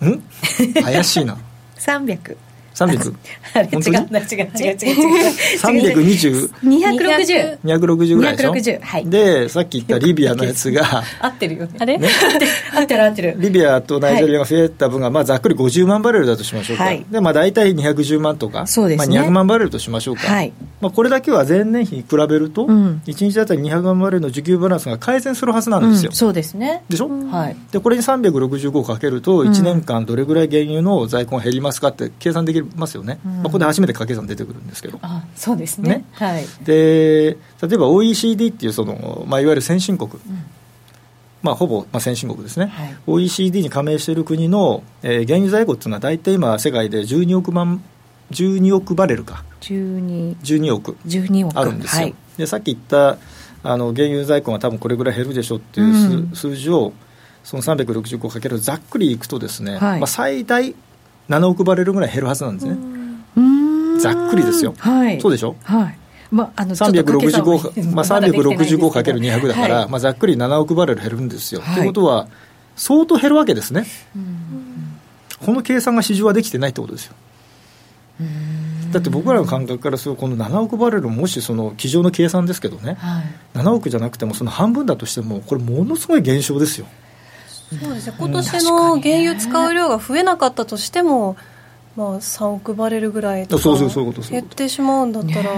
[0.05, 0.23] ん？
[0.83, 1.37] 怪しいな
[1.79, 2.37] 300
[2.87, 3.15] 300
[3.55, 4.71] あれ違う違う違う違う。
[4.71, 9.11] 違う320 260 260ぐらいでしょ260はい。
[9.11, 11.03] でさっき言ったリビアのやつが。
[11.21, 11.73] 合ってるよね。
[11.79, 12.09] あれ、ね、
[12.75, 13.35] 合ってる合ってる。
[13.39, 20.53] リビアとナイジェリアが増えた分が、まあ、ざっくり50万バレルだとしましょうか、はい、でまあ大体210万とかそうです、ね、まあ、200万バレルとしましょうか、はい。
[20.81, 26.85] まあ、これだけは前年比に比べると、うん、1日あたり200万バレルの需給バランスが改善するはずなんですよ、うん、そうですね。
[26.89, 33.43] でしょ、うん、はい、でこれに365かけると1年間どれぐらい原油の在庫が減りますかって計算できますよね、うん。
[33.45, 34.99] ここで初めて掛け算出てくるんですけど。
[35.03, 40.19] あそうですね、ね、はい、で例えば OECD っていうその、まあ、いわゆる先進国、うん。
[41.43, 47.83] まあ、ほぼ、まあ、先進国ですね、はい、OECD に加盟している国の、えー、原油在庫っていうのは大体今世界で12億万
[48.31, 49.45] 12億バレルか。
[49.61, 50.97] 12, 12億。
[51.59, 53.19] あるんですよ、はい、でさっき言った
[53.63, 56.93] あの原油在庫が多分これぐらい減るでしょっていう数うん、数字を
[57.43, 60.75] その365かけるざっくりいくとですね、はい、まあ、最大
[61.29, 62.77] 7億バレルぐらい減るはずなんですね。
[63.99, 65.99] ざっくりですよ、はい、そうでしょ、はい、
[66.31, 71.61] まあ、あの365まあ、365×200 だから、はい、まあ、ざっくり7億バレル減るんですよ。
[71.61, 72.29] と、はい、いうことは、
[72.77, 73.87] 相当減るわけですね、
[75.45, 77.15] この計算が市場はできてないってことですよ。
[78.93, 83.23] だって僕らの感覚からすると、この7億バレルもしその机上の計算ですけどね、は
[83.55, 86.87] い、7億じゃなくても、その半分だとしても、これ、ものすごい減少ですよ。
[87.71, 88.17] そうですね。
[88.19, 91.37] 今年の原油使う量が増えなかったとしても、
[91.97, 93.69] まあ、3億バレルぐらいとか
[94.31, 95.53] 減ってしまうんだったら。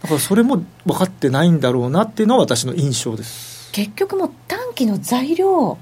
[0.00, 3.70] だからそれも分かってないんだろうなっていうのは私の印象です。
[3.72, 5.78] 結局も短期の材料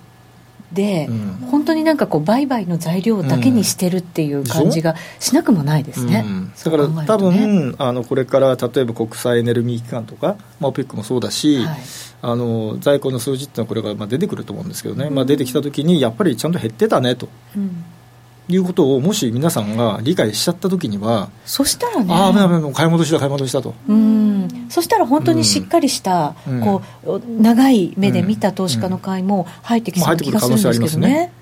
[0.73, 11.81] で、うん、本当になんかこう売買の材料だけにしてるっていう感じがしなくもないですね、うん、だから多分、あのこれから例えば国際エネルギー機関とか、まあ、OPEC もそうだし、はい、
[12.29, 17.29] あの在庫の数字っていうのはこれからまあ出てくると思うんですけどね、うん、まあ、出てきたときにやっぱりちゃんと減ってたねと。
[18.49, 22.15] いうことをもし皆さんが理解しちゃったときにはそしたらね。
[22.15, 23.75] ああ買い戻しだ買い戻しだと。
[23.89, 24.67] うん。
[24.69, 31.33] そしたら本当にしっかりした、うん、こう長い目で見た投資家の買いも入ってきそうな気がするんですけどね,、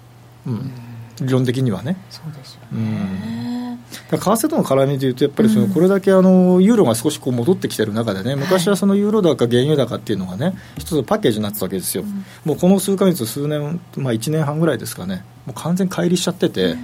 [0.46, 0.72] うん、
[1.20, 1.98] 理論的にはね。
[2.08, 3.63] そうですよね、
[4.10, 12.04] 為替との絡みでいうと、やっぱりそのこれだけあのユーロが少しこう戻ってきてる中でね、昔はそのユーロ高、原油高っていうのがね、一つパッケージになってたわけですよ、
[12.44, 16.78] もうこの数か月、数年、まあ、1年半ぐらいですかね、もう完全乖離しちゃってて、為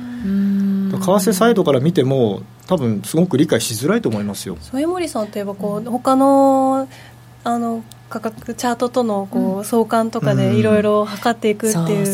[0.96, 4.56] 替サイドから見ても、多分すごく理解しづらいと思いますよ。
[4.60, 6.88] 添森さんといえばこう他の
[7.44, 12.06] あの価格チャートとのこう相関とかでいろいろ測っていくっていう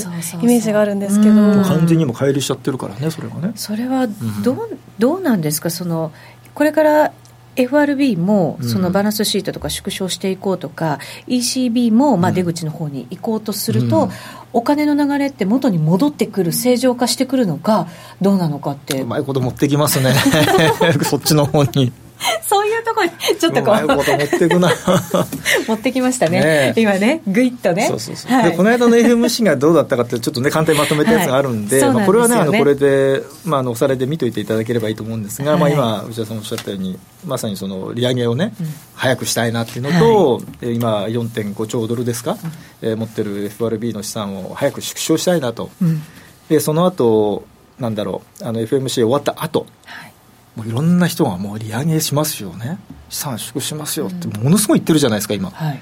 [0.42, 1.34] イメージがあるんですけど。
[1.34, 3.52] 完全にも乖離しちゃってるからねそれはね。
[3.56, 4.06] それは
[4.44, 5.70] どう,、どうなんですか？
[5.70, 6.12] その
[6.54, 7.12] これから
[7.56, 14.10] FRB もそのバランスシートとか縮小していこうとか、うん、ECB もまあ出口の方に行こうとすると、うん、
[14.52, 17.88] お金の流れって元に戻ってくる正常化してくるのか
[18.20, 19.00] どうなのかって。
[19.00, 20.12] うまいこと持ってきますね。
[21.02, 21.92] そっちの方に
[22.46, 23.84] そういうところにちょっとこう。
[23.84, 24.70] う持ってくな。
[25.68, 26.40] 持ってきましたね。
[26.40, 27.86] ね今ねぐいっとね。
[27.88, 46.02] そうそうそう、はい、でこの間の FMC がどうだったかってちょっとね簡単にまとめたやつがあるんではい、まあ、これはねあのこれで、まあ、あのおされで見といていただければいいと思うんですが、はい、まあ、今内田さんおっしゃったようにまさにその利上げをね、うん、早くしたいなっていうのと、はい、今4.5兆ドルですか、うん、えー、持ってる FRB の資産を早く縮小したいなと、うん、
[46.48, 47.44] でその後
[47.78, 50.15] なんだろうあの FMC 終わった後、はい
[50.56, 52.78] もういろんな人がもう利上げしますよね。
[53.08, 55.80] 資産縮しますよってものすごい言ってるじゃないですか今、はい、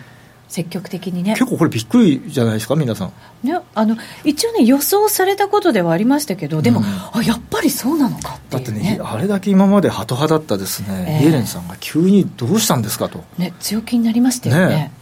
[0.48, 1.32] 積極的にね。
[1.32, 3.12] 結構これびっくりじゃないですか皆さん、
[3.46, 14.76] ね、あの一応ね予想されたことではありましたけどでも、うん、あやっぱりそうなのかってね、だってねあれだけ今までハト派だったですね、えー、イエレンさんが急にどうしたんですかと、ね、強気になりましたよね。
[14.76, 14.92] ね。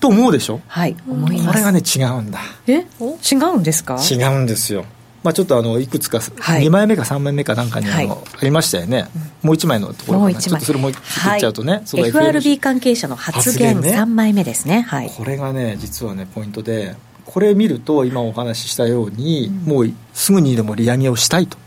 [0.00, 0.60] と思うでしょ？
[0.68, 1.48] はい思います。
[1.48, 2.38] これがね違うんだ。
[2.68, 2.86] え？
[3.00, 3.98] 違うんですか？
[4.00, 4.84] 違うんですよ
[5.22, 8.08] まあ、ちょっとあのいくつか、はい、2枚目か3枚目かなんかにあの、はい、
[8.40, 9.08] ありましたよね、
[9.42, 10.60] もう1枚のところもう1枚。
[10.60, 21.58] それもう言っちゃうとね、はい、FRB 関係者の発言ね、3枚目ですね、はい、これがね実はねポイントでこれ見ると今お話ししたように、うん、もうすぐにでも利上げをしたいと。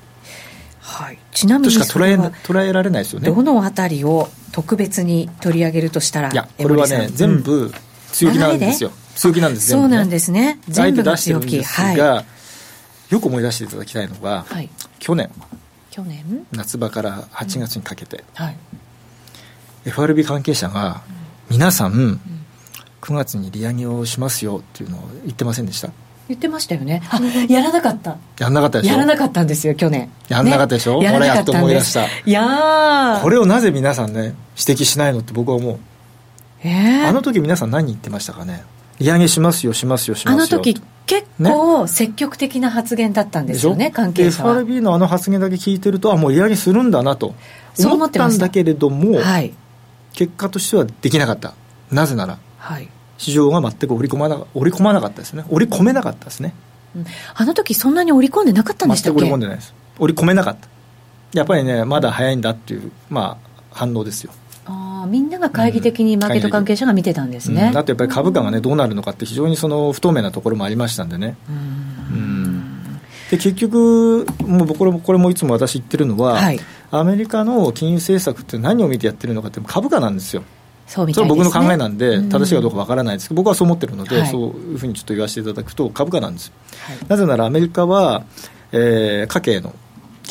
[0.79, 3.29] はい、ちなみにしか捉え捉えられないですよね。
[3.29, 7.71] どのあたりを特別に取り上げるとしたらいやこれはね全部
[8.11, 10.59] 強気なんですよ、強気なんですそうなんですね。
[10.67, 11.63] 全部が強気。
[11.63, 12.25] はい
[13.11, 14.69] よく思い出していただきたいのが、はい、
[14.99, 15.29] 去年。
[15.91, 16.47] 去年？
[16.53, 18.45] 夏場から8月にかけて、うん。
[18.45, 18.57] はい、
[19.85, 21.01] FRB 関係者が
[21.49, 22.21] 皆さん、うん、
[23.01, 25.91] 9月に利上げをしますよっていうのを言ってませんでした？
[26.29, 27.01] 言ってましたよね。
[27.09, 27.19] あ
[27.49, 28.11] やらなかった。
[28.39, 28.93] やらなかったでしょ？
[28.93, 30.09] やらなかったんですよ去年。
[30.29, 32.05] やらなかったでしょ、ね、これやっと思い出した。
[32.05, 35.79] いやこれをなぜ皆さんね指摘しないのって僕は思う。
[36.63, 38.63] えー、あの時皆さん何言ってましたかね？
[38.99, 44.53] 利上げしますよしますよしますよあの時結構積極的な発言だったんですよね、ね関係者は。
[44.53, 47.35] FRB のあの発言だけ聞いてると、あもう利上げするんだなと
[47.83, 49.53] 思ったんだけれども、はい、
[50.13, 51.53] 結果としてはできなかった、
[51.91, 56.53] なぜなら、はい、市場が全く織り込まな織り込まなかったですね、織り込めなかったですね。
[56.95, 59.19] うん、あの時そんなに織り込んでなかったんでしたっけ？
[59.19, 60.69] 全く織り込んでないです、織り込めなかった、
[61.37, 64.31] やっぱりね、まだ早いんだっていう、まあ、反応ですよ。
[65.05, 71.35] みんなが懐疑的にマーケット関係者が見てたんですね、うん、だってやっぱり株価が、ね、どうなるのかって非常にその不透明なところもありましたんでね。
[73.31, 76.59] で結局、もうこれもこれもいつも私言ってるのは、はい、
[76.91, 80.43] アメリカの金融政策って何を見てやってるのかって株価なんですよ。
[80.85, 86.51] そね、それは僕の考えなんで、正しいかどうかわからないですけど、僕はそう思ってるので、はい、そういうふうにちょっと言わせていただくと、株価なんです、
[86.85, 88.25] はい、なぜならアメリカは、
[88.73, 89.73] えー、家計の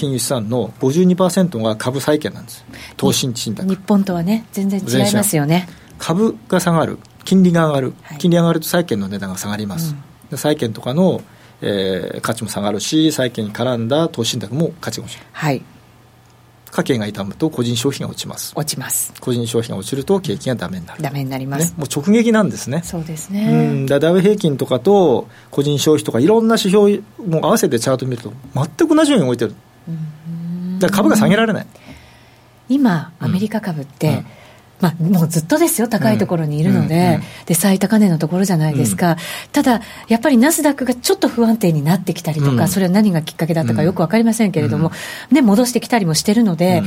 [0.00, 2.64] 金融資産の52%が株債券なんです。
[2.96, 3.68] 投資信託。
[3.68, 5.68] 日本とはね全然違いますよね。
[5.98, 6.98] 株が下がる。
[7.24, 9.94] 金利が上がる、はい、金利上がると債券の値段が下がります、
[10.30, 11.20] うん、債券とかの、
[11.60, 15.62] えー、価値も下がるし債券に絡んだ投資信託も価値が落ちる、はい、
[16.70, 18.52] 家計が痛むと個人消費が落ちます。
[18.56, 19.12] 落ちます。
[19.20, 21.02] 個人消費が落ちると景気がダメになる。
[21.02, 22.82] ダメになります、ね、もう直撃なんですね。
[22.84, 29.54] そうですね、うん、だダウ平均とかと個人消費とかいろんな指標も合わせてチャート見ると全く同じように動いてる
[30.78, 31.66] だから株が下げられない。
[32.68, 34.26] 今アメリカ株って、うん。
[34.80, 37.14] まあ、もうずっとですよ、高いところにいるので、うん。
[37.14, 39.16] うん、で最高値のところじゃないですか、うん、
[39.52, 44.90] ただ、やっぱりナスダックがちょっと不安定になってきたりとか、それは何がきっかけだったかよく分かりませんけれども、
[45.30, 46.82] ね、戻してきたりもしてるので、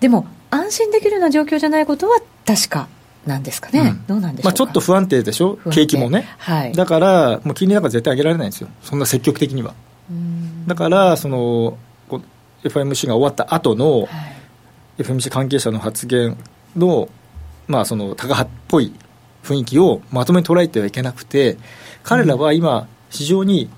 [0.00, 2.88] でも、安心できるような状況じゃないことは確か。
[3.26, 9.74] なんですかね、どうなんでしょうまあ、ちょっと不安定でしょ、景気もね、はい、だから、もう金利なんか絶対上げられないんですよ、そんな積極的には。
[10.66, 11.76] だから、その
[12.64, 14.06] FMC が終わった後の、は
[14.98, 16.36] い、FMC 関係者の発言
[16.76, 17.08] の
[17.68, 18.92] まあ、そのタカ派っぽい
[19.44, 21.56] 雰囲気をまとめ捉えてはいけなくて、
[22.02, 23.70] 彼らは今、市場に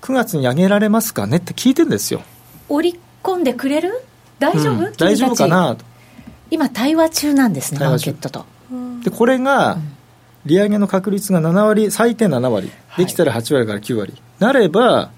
[0.00, 2.22] 9月に上げられますかねって聞いてるんですよ。
[2.68, 4.02] 織り込んでくれる？
[4.40, 5.76] 大丈夫、うん、大丈夫かな？
[5.76, 5.84] と。
[6.50, 8.44] 今、対話中なんですね、マーケットと。
[9.04, 9.78] で、これが、
[10.44, 15.12] 利上げの確率が7割、最低7割、できたら8割から9割、なれば、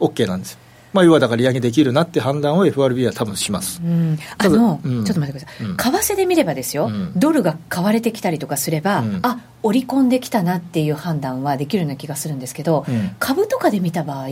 [0.00, 0.58] OK なんですよ。
[0.92, 12.84] まあ、要はだから利上げできるなって判断を FRB は多分します、うん、あの、うん、ちょっと待ってください、うん、為替で見ればですよ、ドルが買われてきたりとかすれば、あ織り込んできたなっていう判断はできるような気がするんですけど、
[13.18, 14.28] 株とかで見た場合、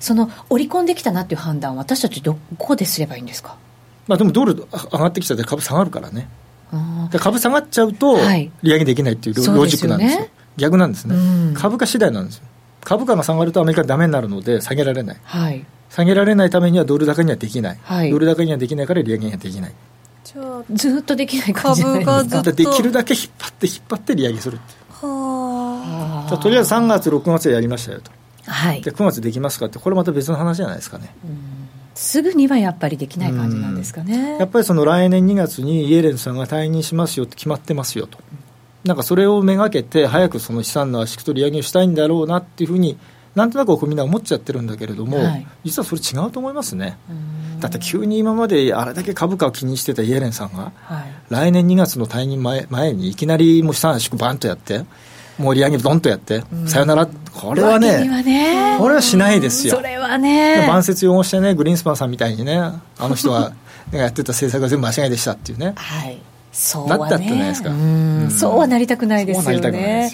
[0.00, 3.56] その織り込んできたなっていう判断は、私たち、どこですればいいんですか、
[4.08, 4.66] まあ、でもドル上
[4.98, 6.28] がってきたら株下がるからね。
[7.18, 11.16] 株下がっちゃうと、利上げできないっていうロジックなんですよ、ね、逆なんですね、
[11.54, 12.44] 株価次第なんですよ、
[12.84, 15.16] 株価が下がるとアメリカだめになるので、下げられない。
[15.22, 19.74] はい下げられないためにはドル高にはできない、はい、ドル高にはできないから利上げにはできない。
[20.24, 21.98] じゃあずっとできない感じない。
[21.98, 22.52] ですか？
[22.52, 24.58] できるだけ引っ張って引っ張って利上げする
[24.90, 26.36] はあ。
[26.38, 28.12] とりあえず3月6月でやりましたよと、
[28.46, 31.14] はい、で9月できますかってこれまた別の話じゃないですかね。
[31.96, 34.38] すぐにはやっぱりできない感じなんですかね。
[34.38, 38.18] やっぱりその来年2月にイエレンさんが退任しますよって決まってますよと。
[38.84, 42.96] なんかそれをめがけて早くその資産の圧縮と利上げをしたいんだろうなっていうふうに
[43.34, 46.98] なんとなくみんな思っちゃってるんだけれども、はい、実はそれ違うと思いますね。
[47.60, 54.84] だって急に今まであれだけ株価を気にしてたイエレンさんが、はい、来年2月の退任前前にいきなりもう資産圧縮バンとやって、
[55.38, 59.76] 盛り上げドンとやって、さよなら、これはね、はねこれはしないですよ。
[59.76, 60.66] それはね。
[60.66, 63.52] 晩節用語してね、グリーンスパンさんみたいにね、あの人が
[63.92, 65.72] やってた政策が全部間違いでしたっていうね。
[65.76, 66.18] はい。
[66.52, 67.70] そうは、ね、なったってないですか。
[68.30, 70.12] そうはなりたくないですよね。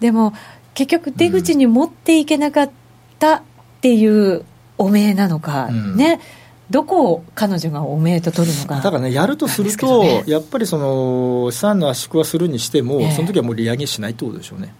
[0.00, 0.32] でも
[0.76, 2.70] 結局出口に持っていけなかっ
[3.18, 3.42] たっ
[3.80, 4.44] ていう
[4.76, 6.20] 汚名なのか、うん、ね。
[6.68, 8.74] どこを彼女が汚名と取るのか。
[8.76, 14.74] だからねやるとすると、ね、やっぱりその資産の圧縮はするにしても、えー、その時はもう利上げしないってことでしょうね。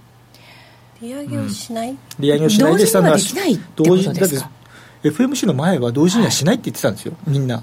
[1.00, 4.36] 利上げをしない、うん、利上げをしないで資産の圧縮同時にだって
[5.08, 7.62] FMC の前は同時にはしないって言ってたんですよ、みんな。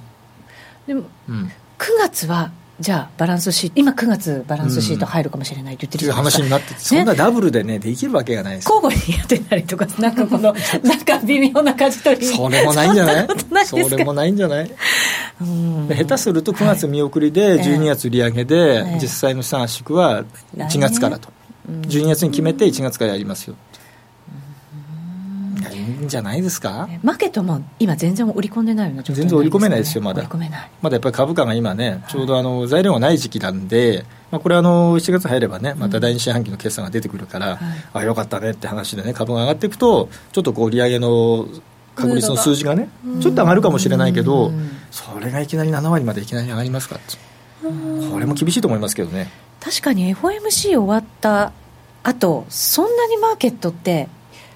[0.88, 3.74] でも、うん、9月はじゃあバランスシート。
[3.80, 10.54] 今9月バランスシート入るかもしれないって言ってるじゃないですか、うん、話になってそんなダブルでねできるわけがないです交互にやってたりとかなんかこの
[10.84, 12.26] なんか微妙な舵取り。
[12.26, 13.28] それもないんじゃない？
[13.66, 14.72] それもないんじゃない？
[15.40, 20.24] 下手すると9月見送りで12月利上げで、実際の資産圧縮は
[20.56, 21.30] 1月からと、
[21.70, 23.54] 12月に決めて1月からやりますよ。
[23.54, 23.58] ん
[26.08, 30.24] じゃないですか、マーケットも今、全然織り込んでないよね、全然織り込めないですよ、まだ、
[30.82, 37.60] まだやっぱり株価が今ね、ちょうどあの材料がない時期なんで、まあ、これあの、7月入ればね、また第二四半期の決算が出てくるから、
[37.94, 41.48] うん、あよかったねって話でね、株が上がっていくと、ちょっとこう利上げの
[41.96, 42.90] 確率の数字がね、
[43.22, 44.52] ちょっと上がるかもしれないけど、
[44.90, 47.00] それがいきなり7割までいきなり上がりますか？
[48.12, 49.30] これも厳しいと思いますけどね。
[49.62, 51.54] 確かに FOMC 終わった
[52.04, 54.10] 後そんなにマーケットって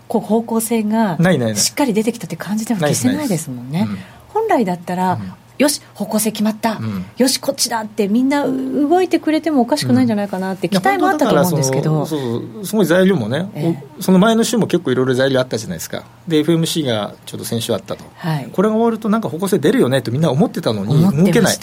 [0.07, 1.17] こう方向性が
[1.55, 3.87] しっかり出てきたって感じでは決してないですもんね。
[4.29, 5.19] 本来だったら、
[5.57, 16.05] よし方向性決まった、うん、よしこっちだってみんな動いてくれてもおかしくないんじゃないかなって期待もあったと思うんですけど、そうすごい材料もね、えー、その前の週も結構いろいろ材料あったじゃないですか。
[16.27, 21.57] で FMC がちょっと先週あったと、はい、これが終わるとなんか方向性出るよねってみんな思ってたのに動けない。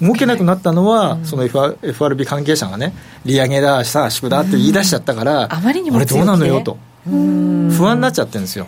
[0.00, 6.78] 動けなくなったのは、うん、その FRB 関係者がね利上げださあ縮だって言い出しちゃったから、うん、あまりにもどうなのよと
[7.08, 8.66] 不安になっちゃってるんですよ。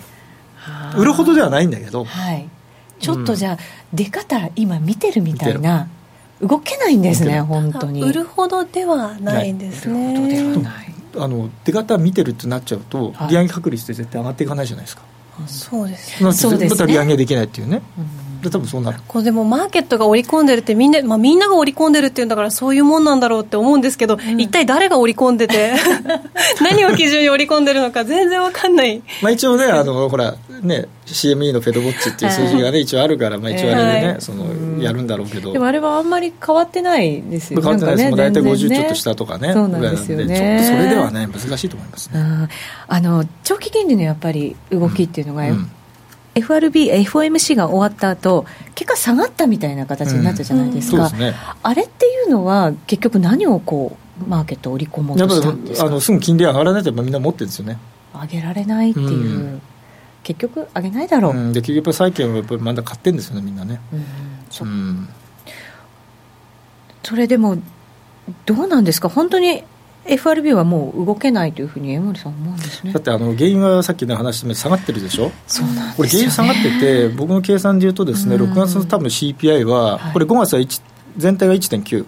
[0.96, 2.48] 売るほどではないんだけど、はい、
[2.98, 3.58] ちょっとじゃあ、
[3.92, 5.88] 出方今見てるみたいな。
[6.42, 8.02] 動けないんですね本当に。
[8.02, 10.12] 売るほどではないんですね。
[10.12, 10.94] 売るほどではない。
[11.18, 15.02] あの出方見てるってなっちゃうと、利上げ確率って絶対上がっていかないじゃないですか、
[15.46, 16.70] そうです、ね、そうですね。
[16.70, 18.04] また利上げできないっていうね、うん。
[18.04, 18.10] で
[18.48, 18.98] 多分そうなる。
[19.06, 25.72] これでもマーケットが織り込んでるってみんな,、まあ、みんなが織り込んでるっていうんだからそういうもんなんだろうって思うんですけど、うん、一体誰が織り込んでて
[26.62, 42.48] 何を基準に織り込んでるのか全然わかんない、まあ、一応ねあのほらね、CME のフェドウォッチっていう数字がね、一応あるから、まあ、一応あれでね、そのやるんだろうけど、でもあれはあんまり変わってないですよ変わってないです、ね、もう大体50ちょっと下とかね、そうなんですよね、ちょっとそれではね、難しいと思いますね。
[42.88, 45.70] あの長期金利のやっぱり動きっていうのが、うん
[46.40, 55.86] FRB、FOMC が終わった後結果下がったみたいな形になったじゃないですか、うんすね、あれっていうのは結局何をこうマーケットを織り込もうとしたんですか？
[55.86, 57.78] あのすぐ金利上がらないとみんな持ってるんですよね。
[58.12, 59.62] 上げられないっていう、うん、
[60.22, 63.96] 結局上げないだろう、うん、で結局債券をやっぱりまだ買ってるんですよねみんなね、う
[64.66, 65.08] ん、
[67.02, 67.56] それでも
[68.46, 69.08] どうなんですか？
[69.08, 69.64] 本当に
[70.10, 72.92] FRB はもう動けないというふうに江森さん思うんですね。
[72.92, 75.30] だってあの原因はさっきの話で下がってるでしょ？
[75.46, 80.64] そうなん、ね、これ原因下がってて僕の計算でいうとですね6月の多分 CPI は、これ5月は
[81.16, 82.06] 全体が1.9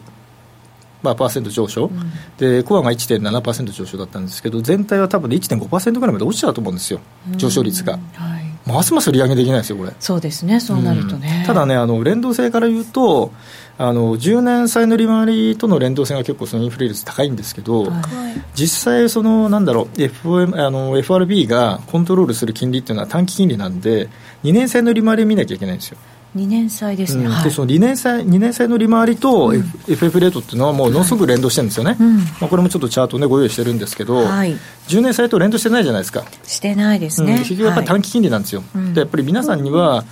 [1.02, 7.00] まあ、パーセント上昇、うん、でコアが1.7%上昇だったんですけど全体は多分1.5%ぐらいまで落ちちゃうと思うんですよ。
[7.36, 9.92] 上昇率が、はい、ますます利上げできないですよこれ。
[9.98, 13.32] そうですねそうなるとね、うん、ただねあの連動性から言うと
[13.78, 18.02] あの10年債の利回りとの連動性が結構そのインフレ率高いんですけど、はい、
[18.54, 24.08] 実際そのなんだろう FM あの FRB がコントロールする金利っていうのは短期金利なんで
[24.44, 25.98] 2年債の利回りを見なきゃいけないんですよ
[26.36, 31.98] 2年債ですね、うん、でその2年債 ,2 年債の利回りと、FF レートっていうのはもうものすごく連動してるんですよね、はい、
[32.40, 34.56] まあ、これもちょっとチャートねご用意してるんですけど、はい、
[34.88, 36.24] 10年債と連動してないじゃないですか。
[36.44, 40.04] してないですね、結局やっぱり短期金利なんですよ、はい、でやっぱり皆さんには、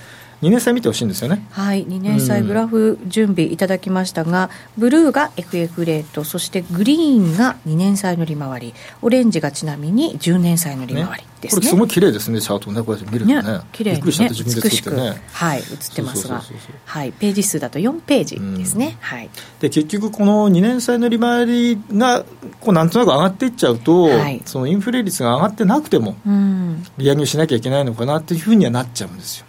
[0.43, 1.47] 2年債見てほしいんですよね。
[1.51, 13.43] はい2年債グラフ準備いただきましたが、うん、ブルーが FF レートそしてグリーンが2年債の利回りオレンジがちなみに10年債の利回りですね、ね、これすごい綺麗ですねチャートねこうやって見るとね。
[13.43, 15.23] ね綺麗にねびっくりした自分で作ってね。
[15.33, 16.43] はい映ってますが。
[16.87, 19.31] はいページ数だと4ページですね、うん、はい。
[19.61, 22.25] で結局この2年債の利回りが
[22.61, 29.47] こうなんとなく上がっていっちゃうと、はい、そのインフレ率が上がってなくても、うん、利上げしなきゃいけないのかなっていうふうにはなっちゃうんですよ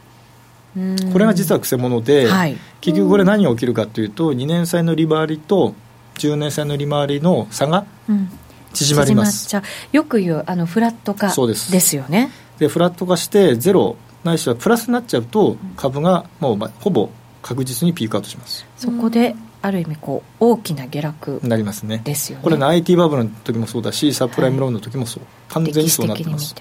[1.12, 5.76] これが実はくせ者で、はい、結局これ何が起きるかというと2年債の利回りと
[6.16, 7.86] 10年債の利回りの差が
[8.74, 9.60] 縮まります、う。
[9.60, 11.96] ん、よく言うあのフラット化です。
[11.96, 12.32] よね。
[12.58, 17.10] でフラット化してゼロないしはプラスになっちゃうと株がもうほぼ
[17.42, 18.66] 確実にピークアウトします。
[18.78, 22.02] そこである意味こう大きな下落なりますね。
[22.04, 22.44] ですよね。
[22.44, 25.30] これ、ね、IT バブルの時もそうだしサプライムローンの時もそう、は
[25.62, 26.56] い、完全にそうなってます。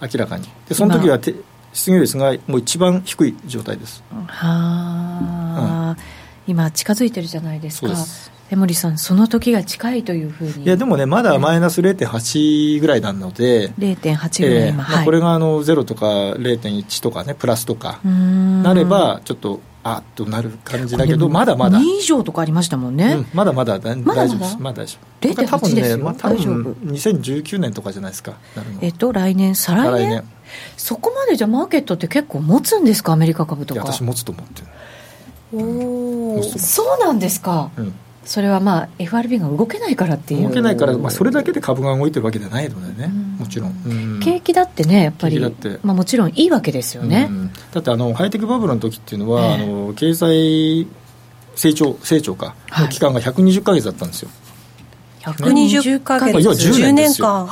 [0.00, 0.48] 明らかに。
[0.68, 1.34] でその時はて
[1.72, 4.02] 失業率がもう一番低い状態です。
[4.10, 7.94] はあ、うん、今近づいてるじゃないですか。
[8.52, 10.64] 江森さんその時が近いというふうに。
[10.64, 21.78] いやでもねまだマイナス0.8ぐらいなので0.8ぐらい今、えーまあ、これがあの0とか0.1とかねプラスとかなればちょっとあっとなる感じだけどまだまだ。
[21.78, 24.56] 2以上とかありましたもんね、うん、まだまだ大丈夫です。
[24.58, 25.46] まだ大丈夫。
[25.46, 28.34] 多分ね、まあ、多分2019年とかじゃないですか
[28.80, 29.54] えっと来年？
[29.54, 30.24] 再来年
[30.76, 33.12] そこまでじゃマーケットって結構持つんですか？
[33.12, 33.80] アメリカ株とか。
[33.80, 34.68] 私持つと思ってる。
[35.52, 37.92] おおそうなんですか、うん、
[38.24, 40.48] それはまあ FRB が動けないからっていう。
[40.48, 45.40] 動けないから、まあ、それだけで株が動いてるわけじゃないのでね、もちろん、うん、景気だってねやっぱり
[45.82, 47.28] まあ、もちろんいいわけですよね、
[47.72, 50.86] だってあのハイテクバブルの時っていうのは、えー、あの経済
[51.56, 52.54] 成長成長か。
[52.70, 54.30] の期間が120か月だったんですよ、
[55.22, 57.46] 120か月、要は10年間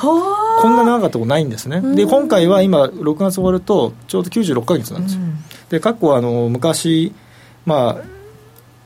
[0.61, 5.21] こんな長かったことないんですね、で今回は今6月終わるとちょうど96か月なんですよ、
[5.69, 7.13] で過去あの昔
[7.65, 8.03] まあ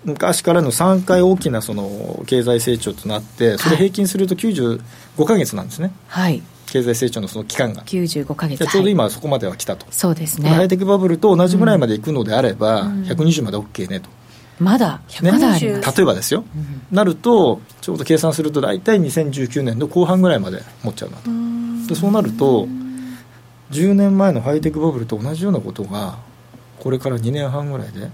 [0.06, 4.82] 昔からの3回大きなその経済成長となってそれ平均すると95
[5.26, 7.84] か月なんですね、はい、経済成長のその期間が。
[7.84, 8.66] 95か月。
[8.66, 10.50] ちょうど今そこまでは来たと、そうですね。
[10.50, 14.10] ハイテクバブルと同じぐらいまでいくのであれば、120まで OK ねと、
[14.60, 16.60] まだ、ね、まだ例えばですよ、う
[16.94, 21.30] ん、なるとちょうど計算すると大体2019年の後半ぐらいまで持っちゃうなと
[21.88, 22.68] でそうなると
[23.72, 26.18] 10年前のハイテクバブルと同じようなことが
[26.80, 28.10] これから2年半ぐらいで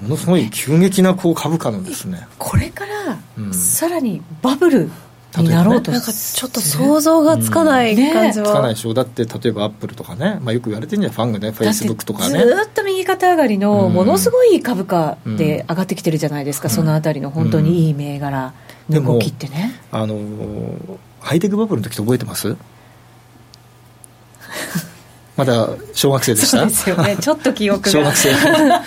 [0.00, 2.28] ものすごい急激なこう株価のですね。
[2.38, 4.90] これからさらにバブル
[5.36, 8.94] になろうと、ね、なんかちょっと想像がつかない感じは、うんね、つかないでしょ。
[8.94, 11.50] だって例えばアップルとかね、まあ、よく言われてるんじゃファングね。
[11.50, 12.38] フェイスブックとかね。
[12.38, 18.52] ずっと右肩上がりのものすごい株価で上がってきてるじゃないですか、うん、そのあたりの本当にいい銘柄
[18.88, 20.18] の動きってね、あの
[21.20, 22.56] ハイテクバブルの時って覚えてます？
[25.38, 26.58] まだ小学生でした？
[26.58, 27.16] そうですよね。
[27.16, 27.90] ちょっと記憶が。
[27.90, 28.34] 小学生。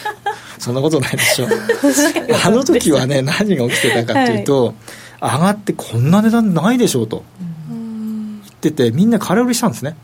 [0.59, 1.47] そんなことないでしょ。
[2.45, 4.75] あの時はね何が起きてたかっていうと、
[5.19, 5.33] はい。
[5.33, 7.23] 上がってこんな値段ないでしょうと。
[7.69, 9.95] 言っててみんな空売りしたんですね。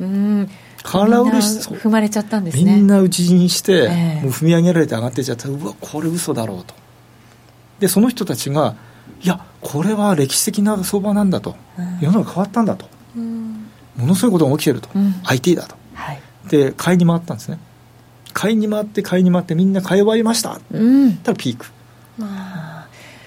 [0.00, 0.50] うん。
[0.82, 2.64] 空売りし踏まれちゃったんですね。
[2.64, 5.48] みんな打ち死にして、えー、もう踏み上げられて上がってっちゃった。
[5.48, 6.74] うわこれ嘘だろうと。
[7.78, 8.74] でその人たちが
[9.22, 12.86] いやこれは歴史的な相場なんだと、うん、世の中変わったんだと、
[13.16, 13.66] うん、
[13.96, 15.83] ものすごいことが起きてると、うん、IT だと、はい、
[16.48, 17.58] で買いに回ったんですね。
[18.32, 21.66] 買いに回って買いに回ってみんな買い終わりました、うん、たらピーク、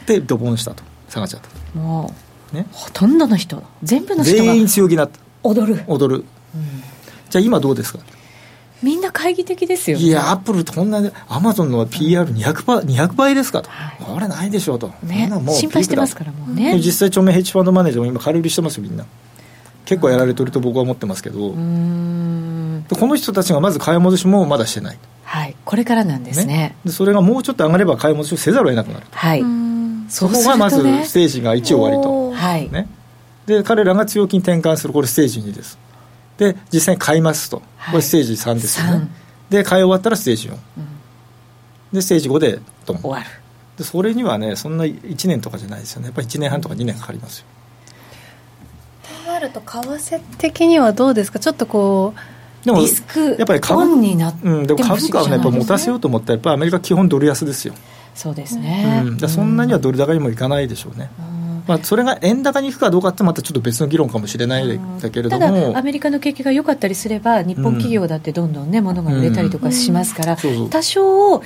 [0.05, 0.83] でドボンしたと。
[1.09, 1.47] 下がっちゃった。
[1.47, 2.13] とも
[2.53, 5.19] う、ね、ほとんどの人全部の人が全員強気になった。
[5.43, 5.81] 踊る。
[5.87, 6.83] 踊る、うん、
[7.29, 7.99] じゃあ今どうですか？
[8.83, 16.77] みんな懐疑的ですよ、ね、いや、アップルとこんな、アマゾンの PR200 倍 ,200 倍ですかと、はい、これないでしょうと、ね、もう心配してますからもうね。
[16.77, 19.05] 実際、著名ヘッジファンドマネージャーも今、軽売りしてますよ、みんな。
[19.85, 21.53] 結構やられてると僕は思ってますけど、
[22.89, 24.97] この人たちがまず買い戻しもまだしてない。
[25.23, 29.43] はい、これからなんですね、ね、でそれがもうちょっと上がれば買い戻しをせざるを得なくなるはい、
[30.09, 32.71] そこがまずステージが1終わりと、はい。
[32.71, 32.87] ね、
[33.45, 35.77] で彼らが強気に転換するこれステージ2です。
[36.37, 37.61] で実際に買いますと、
[37.91, 39.07] これステージ3ですよね。
[39.49, 40.59] で買い終わったらステージ4、うん、
[41.91, 42.97] でステージ5でドン。
[42.99, 43.25] 終わる。
[43.77, 46.07] でそれにはねそんな1年とかじゃないですよね。
[46.07, 47.45] やっぱり1年半とか2年かかりますよ。
[49.25, 51.39] となると為替的にはどうですか？
[51.39, 52.19] ちょっとこう
[52.67, 57.73] でもリスクやっぱり株になって、うん、でも株価はねやっぱ持たせようと思ったらやっぱアメリカ基本ドル安ですよ。
[58.13, 61.63] そうですね、うん、そんなにはドル高にもいかないでしょうね、うん。
[61.67, 71.41] まあ、それが円高にいくかどうかってまたちょっと別の議論かもしれないんだけれども、ただアメリカの景気が良かったりすれば日本企業だってどんどんね、物が売れたりとかしますから、多少、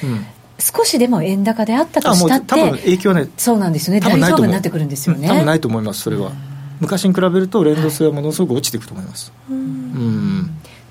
[0.58, 4.00] 少しでも円高であったとしたって多分影響はねそうなんですよね。
[4.00, 5.28] 大丈夫になってくるんですよね。
[5.28, 6.32] 多分ないと思いますそれは、
[6.82, 10.31] 昔に比べると連動性はものすごく落ちていくと思います、はい、うん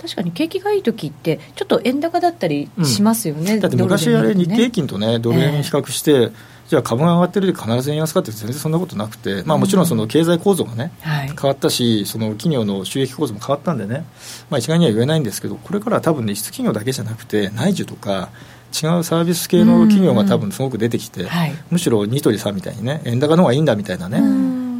[0.00, 6.32] 確かに景気がいい時ってちょっと円高だったりしますよね、うん、だって昔あれ日経平均とねドル円比較して、えー
[6.70, 14.04] じゃあ株が上がってるで必ず円安かって全然そんなことなくて、まあ、もちろんその経済構造がね、うんはい、変わったしその企業の収益構造も変わったんでね、
[14.50, 18.30] まあ、一概には言えないんですけどこれからは多分ね輸出企業だけじゃなくて内需とか
[18.70, 24.20] 違うサービス系の企業が多分すごく出てきて、はい、むしろニトリさんみたいにね円高の方がいいんだみたいなね、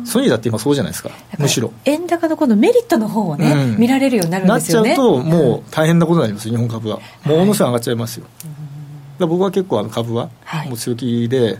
[0.04, 1.10] ソニーだって今そうじゃないですか。
[1.38, 1.72] むしろ。
[1.84, 4.90] 円高のこのメリットの方をね、うん、見られるようになるんですよね。
[4.90, 7.00] なっちゃうともう大変なことになります日本株は。
[7.24, 8.26] ものすごい上がっちゃいますよ、
[9.18, 10.30] はい、僕は結構あの株は
[10.66, 11.58] もう強気で、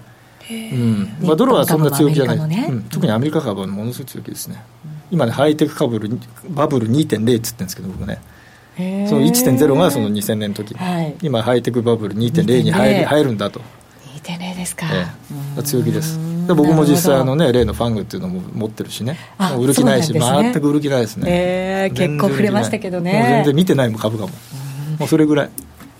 [0.51, 1.17] うん。
[1.23, 2.67] まあ、ドルはそんな強気じゃない、ね。
[2.71, 5.99] うん、特にアメリカ株はものすごい強気ですね、うん、今ねハイテク株
[6.51, 8.21] バブル2.0っつってんですけど僕ね。
[8.77, 8.83] そ
[9.17, 13.61] の1.0がその2000年の時、はい、今ハイテクバブル2.0に入る入るんだと。
[14.23, 15.07] 2.0ですか、え
[15.59, 19.19] え、強気ですで僕も実際あのね例のファングっていうのも持ってるしね。
[19.59, 23.13] 売る気ないし、ね、全く売る気ないですね、えー、結構触れましたけどね。
[23.13, 24.33] もう全然見てないもん株価も。
[24.99, 25.51] もうそれぐらい。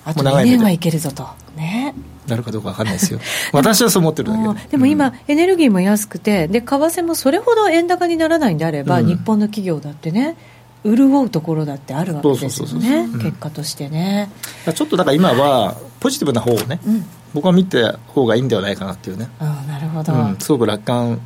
[0.05, 1.27] あと2年はいけるぞと。
[1.57, 1.95] ね。
[2.27, 3.21] なるかどうか分かんないですよ。
[3.53, 10.37] 私はそう思ってるだけでも今、うん、エネルギーも安くてで為替もそれほど円高にならないんであれば、うん、日本の企業だってね
[10.85, 14.31] 潤うところだってあるわけですよね結果としてね。
[14.75, 17.05] ちょっとだから今はポジティブな方をね、うん、
[17.35, 19.29] 僕は見た方がいいんではないかなっていうね。
[19.39, 21.21] あなるほど、すごく楽観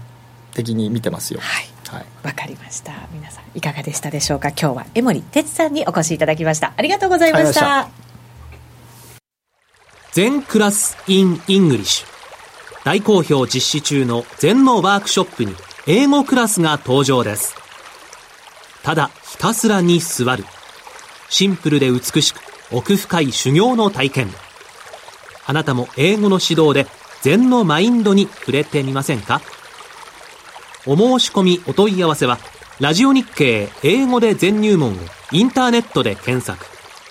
[0.52, 1.40] 的に見てますよ。
[1.40, 1.68] はい。
[1.92, 2.92] わ、はい、かりました。
[3.12, 4.48] 皆さんいかがでしたでしょうか？
[4.48, 6.72] 今日は江守哲さんにお越しいただきました。
[6.76, 7.88] ありがとうございました。
[10.12, 12.06] Zen Class in English。
[12.84, 15.54] 大好評実施中の禅のワークショップに
[15.86, 17.54] 英語クラスが登場です。
[18.84, 20.44] ただひたすらに座る。
[21.28, 24.30] シンプルで美しく奥深い修行の体験。
[25.46, 26.86] あなたも英語の指導で
[27.22, 29.40] 禅のマインドに触れてみませんか？
[30.86, 32.38] お申し込みお問い合わせは、
[32.78, 34.96] ラジオ日経英語で全入門を
[35.32, 36.66] インターネットで検索。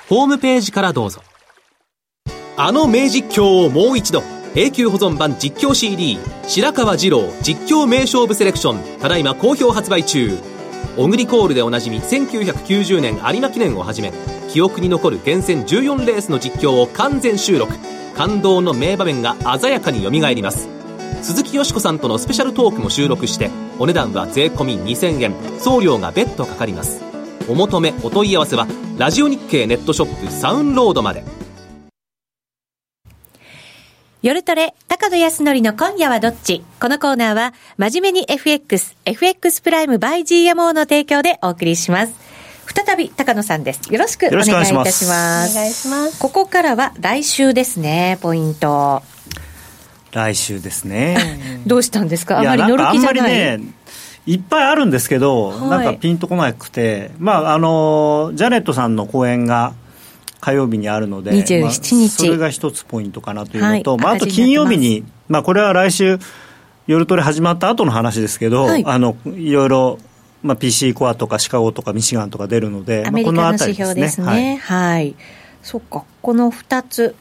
[0.07, 1.23] ホームページからどうぞ。
[2.55, 4.21] あの名実況をもう一度
[4.53, 10.37] 永久保存版実況 CD 白川二郎実況名勝負セレクションただいま好評発売中
[10.97, 14.13] オグリコールでおなじみ1990年有馬記念をはじめ
[14.49, 17.73] 記憶に残る厳選14レースの実況を完全収録。
[18.15, 20.69] 感動の名場面が鮮やかによみがえります。
[21.23, 25.33] 鈴木よしこさんとのスペシャルトークも収録してお値段は税込2000円。
[25.59, 27.01] 送料が別途かかります。
[27.49, 28.67] お求めお問い合わせは
[28.97, 31.42] ラジオ日経ネットショップサウンロードまで。
[34.23, 36.63] 夜トレ、高野康則の今夜はどっち？
[36.79, 42.13] このコーナーは、真面目に FX、FX プライム by GMO の提供でお送りします。
[42.73, 43.91] 再び高野さんです。
[43.93, 45.05] よろしくお願いいたします。
[45.05, 46.17] お願いします。
[46.21, 49.03] ここからは来週ですね、ポイント。
[50.13, 51.17] 来週ですね。
[51.67, 52.39] どうしたんですか？
[52.39, 53.19] あまり乗る気じゃない？
[53.19, 53.73] あんまりね、
[54.25, 59.73] いっぱいあるんですけど、はい、なんかピンとこなくて、まあ、あの、ジャネットさんの講演が、
[60.43, 66.19] 火曜日にあるので、27日、それが一つポイントかなというのと、はい、まあ、あと金曜日に、まあ、これは来週、
[66.85, 69.99] 夜トレ始まった後の話ですけど、はい、あのいろいろ、
[70.41, 74.27] まあ、PC コアとかシカゴとかミシガンとか出るので、アメリカの指標ですね。
[74.27, 75.15] はい、はい、
[75.61, 77.15] そっか、この2つ。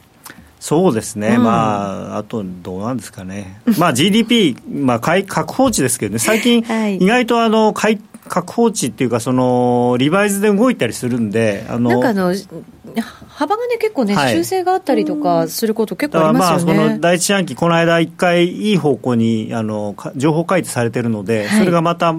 [0.59, 6.65] そうですね、うん、まあ、あとどうなんですかね、まあ、GDP、まあ、確放値ですけどね、最近、
[6.99, 12.33] 意外とあの買い為確放値っていうかそのリバイズで動いたりするんであのなんかあの
[13.27, 22.15] 幅がね結構ね、はい、修正があったりとかすること結構ありますよね、まあ、その第一四半期この間一回いい方向にあの情報開示されてるので、はい、それがまた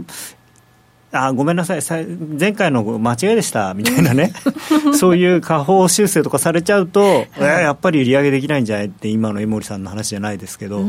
[1.17, 2.07] あごめんなさい
[2.39, 4.33] 前回の間違いでしたみたいなね。
[4.99, 10.81] そういう下方修正とかされちゃうと、はい、やっぱり売り上げできないんじゃないって今の江守さんの話じゃないですけど。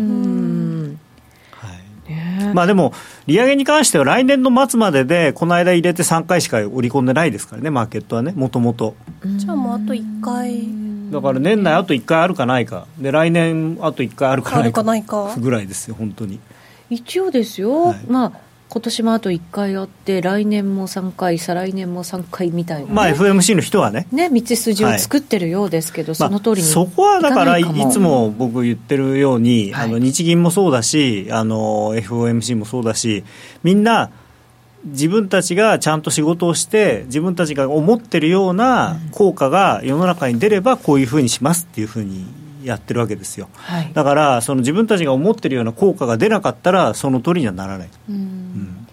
[2.56, 2.93] まあでも、
[3.28, 8.95] 利上げに関しては来年の末までで、この間入れて3回しか織り込んでないですからね、マーケットはね、もともと。
[9.26, 10.64] じゃあもうあと1回。
[11.12, 16.39] だから年内あと1回あるかないか、で来年あと1回あるかないかぐらいですよ、本当に。
[16.89, 18.32] 一応ですよ、はい、まあ
[18.76, 24.06] 今年もあと1回あって来年も3回再来年も3回みたいな、ね、まあ FMC の人はね。
[24.12, 33.24] ね道筋を作ってるようですけど、はい、その通りに、まあ、そこはだからいつも僕言ってるように、はい、あの日銀もそうだしあの FOMC もそうだし
[33.64, 34.12] みんな
[34.84, 42.26] 自分たちがちゃんと仕事をして自分たちが思ってるような効果が世の中に出ればこういうふうにしますっていうふうに
[42.66, 48.88] やってるわけですよ、はい、だからその自分たちが思ってるような効果が出なかったらその通りにはならない、うん、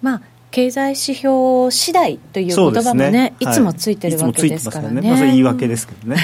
[0.00, 5.00] まあ経済指標次第という言葉もね、ねい、つもついてるわけですからね。
[5.00, 6.16] まあ、それ言い訳ですけどね。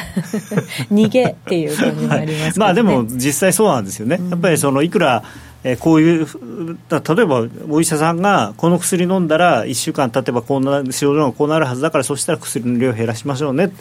[0.93, 4.21] 逃げっていう感じもあります、ね、まあでも実際そうなんですよね。
[4.29, 5.25] やっぱりそのいくら
[5.65, 6.27] えー、こういう
[6.91, 13.73] 例えばお医者さんがこの薬飲んだら1週間経てばこんな症状がこうなるはずだからそしたら薬の量を減らしましょうね、はい、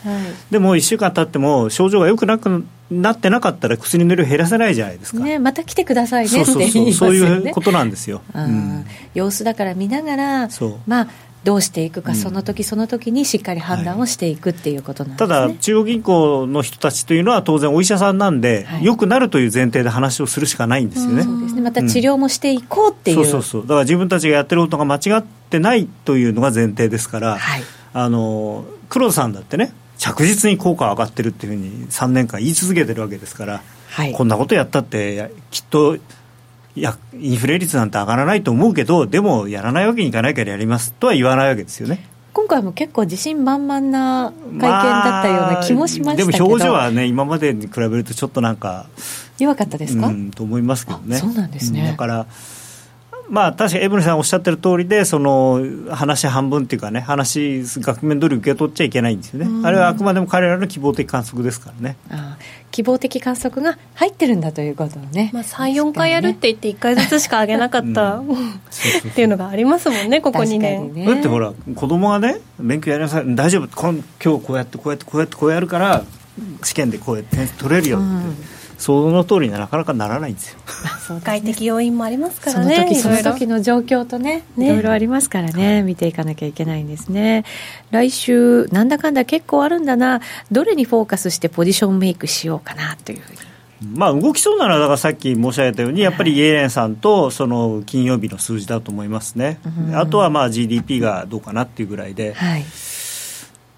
[0.49, 6.91] でも1週間経っても症状がよくなくなってなかったら薬の量減らせないじゃないですか、ね、また来てくださいねって言いますよね。
[6.93, 10.49] そういうことなんですよ、うん、様子だから見ながら
[10.87, 11.07] まあ
[11.47, 15.33] どうしていくか、その時その時にしっかり判断をしていくっていうことなんです、ね。
[15.33, 21.23] はい、ただ、中央銀行の人たちというのは、当然、お医者さんなんで、はい、よくなるという前提で話をするしかないんですよね。
[21.23, 21.61] そうですね。
[21.61, 35.97] また治療もしていこうっていう、うん、そうそうそう、だから自分たちがやってることが間違ってないというのが前提ですから、はい、あの黒田さんだってね、着実に効果が上がってるっていうふうに3年間言い続けてるわけですから、はい、こんなことやったって、きっと
[36.77, 40.93] いやインフレ率なんて上がらないと思うけどでもやらないわけにいかないからやります。
[40.93, 42.05] とは言わないわけですよね。
[42.33, 48.85] 今回も結構自信満々な会見だったような気もしましたけど、まあ、でも表情はね今までに比べるとちょっとなんか
[49.39, 51.17] 弱かったですか、うん、と思いますけどね。
[51.17, 52.27] そうなんですね、だから
[53.29, 55.59] まあ、確かエブリさんおっしゃってる通りでその
[55.89, 61.97] 話半分っていうかね話額面通り受け取っちゃいけないんですよね、あれはあくまでも彼らの希望的観測ですからね。
[62.11, 62.37] あ
[62.77, 73.35] 希望的観測が入ってるんだということをね、まあ、34回やるって言って1回ずつしか上げなかった、うん、 っていうのがありますもんねここ2年、ね、だってほら子供がね勉強やりなさい。
[73.35, 73.67] 大丈夫。
[73.67, 76.03] 今日こうやってこうやってこうやってこうやるから
[76.63, 80.59] 試験でこうやって点取れるよって、うんその通りにはなかなかならないんですよ。
[81.23, 82.75] 外的要因もありますからね。
[82.75, 87.43] その時その時の状況とねいろいろありますからね、見ていかなきゃいけないんですね。
[87.91, 90.21] 来週なんだかんだ結構あるんだな。
[90.51, 93.39] どれにフォーカスしてポジションメイクしようかなというふうに。
[93.93, 99.59] まあ、動きそうなら、だからさっき申し上げたように、やっぱりイエレンさんとその金曜日の数字だと思いますね、
[99.93, 102.65] あとはまあ GDP がどうかなっていうぐらいで、はい、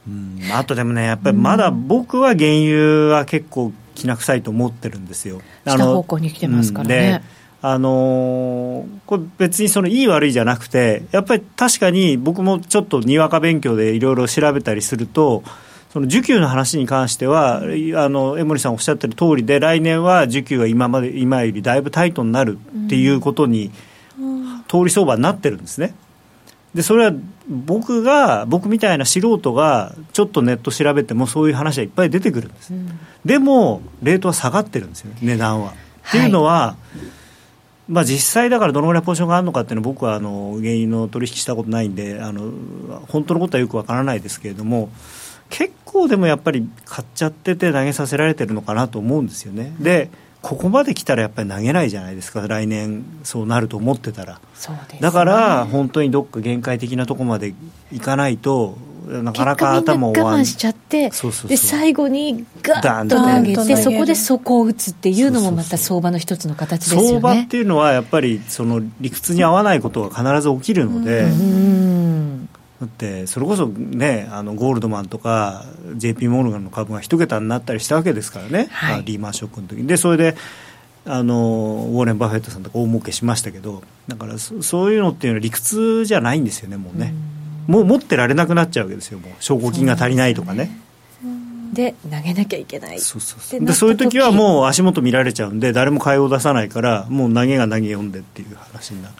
[0.08, 0.40] うん。
[0.54, 5.42] あとでもね、やっぱりまだ僕は原油は結構きな臭いと思ってるんですよ。
[5.66, 7.24] 下方向に来てますからね。
[7.62, 15.44] あのー、これ別にそのいい悪いじゃなくてやっぱり確かに僕もちょっとにわか勉強でいろいろ調べたりすると
[15.92, 17.62] その需給の話に関してはあ
[18.10, 23.72] の江森さんおっしゃってる通りで来年は需給が今まで今よりだいぶタイトになるっていうことに、
[24.68, 25.96] 通り相場になってるんですね。
[26.74, 27.14] でそれは
[27.48, 36.76] 僕が僕みたいな素人がちょっとネット調べてもそういう話はいっぱい出てくるんです、うん、でもレートは下がってるんですよ値段は、はい、っていうのは、
[37.88, 42.52] まあ、実際だからどのぐらいポジションがあるのかっていうのは僕はあの原因の取引したことないんであの
[43.08, 44.90] 本当のことはよくわからないですけれども
[45.50, 49.74] 結構でもやっぱり買っちゃってて投げさせられてるのかなと思うんですよね。
[49.80, 50.12] で
[50.42, 52.48] ここまで来たらやっぱり投げないじゃないですか。
[52.48, 57.54] 来年そうなると思ってたら、ね、だから本当にどっか限界的なところまで
[57.92, 58.78] いかないと
[59.10, 61.10] なかなか頭を我慢しちゃって
[61.48, 67.08] で最後にガッと上げてそこで底を打つっていうのもまた相場の一つの形ですよね。
[67.08, 72.49] 相場っていうのはやっぱりその理屈に合わないことが必ず起きるので、うん
[72.80, 75.66] だってそれこそねあのゴールドマンとか
[75.96, 79.88] JP モルガンの株が一桁になったりしたわけですからね、はい、リーマンショックの時に。
[79.88, 80.36] でそれで
[81.06, 87.14] あのウォーレン・バフェットさんとか大儲けしましたけどだからそういうのっていうのは理屈じゃないんですよねもうね。
[87.68, 89.32] もう持ってられなくなっちゃうわけですよもう。
[89.40, 90.72] 証拠金が足りないとかね。
[91.74, 93.00] で投げなきゃいけない。
[93.00, 93.60] そうそうそう。
[93.64, 99.16] でそういう時はもう足元見られちゃうんで誰も買いを出さないからもう投げが投げ読んでっていう話になる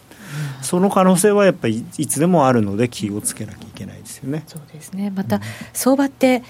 [0.62, 4.44] その可能性はやっぱりいつでもあるので気をつけなきゃいけないですよね。
[4.46, 5.40] そうですねまた、
[5.72, 6.42] 相場って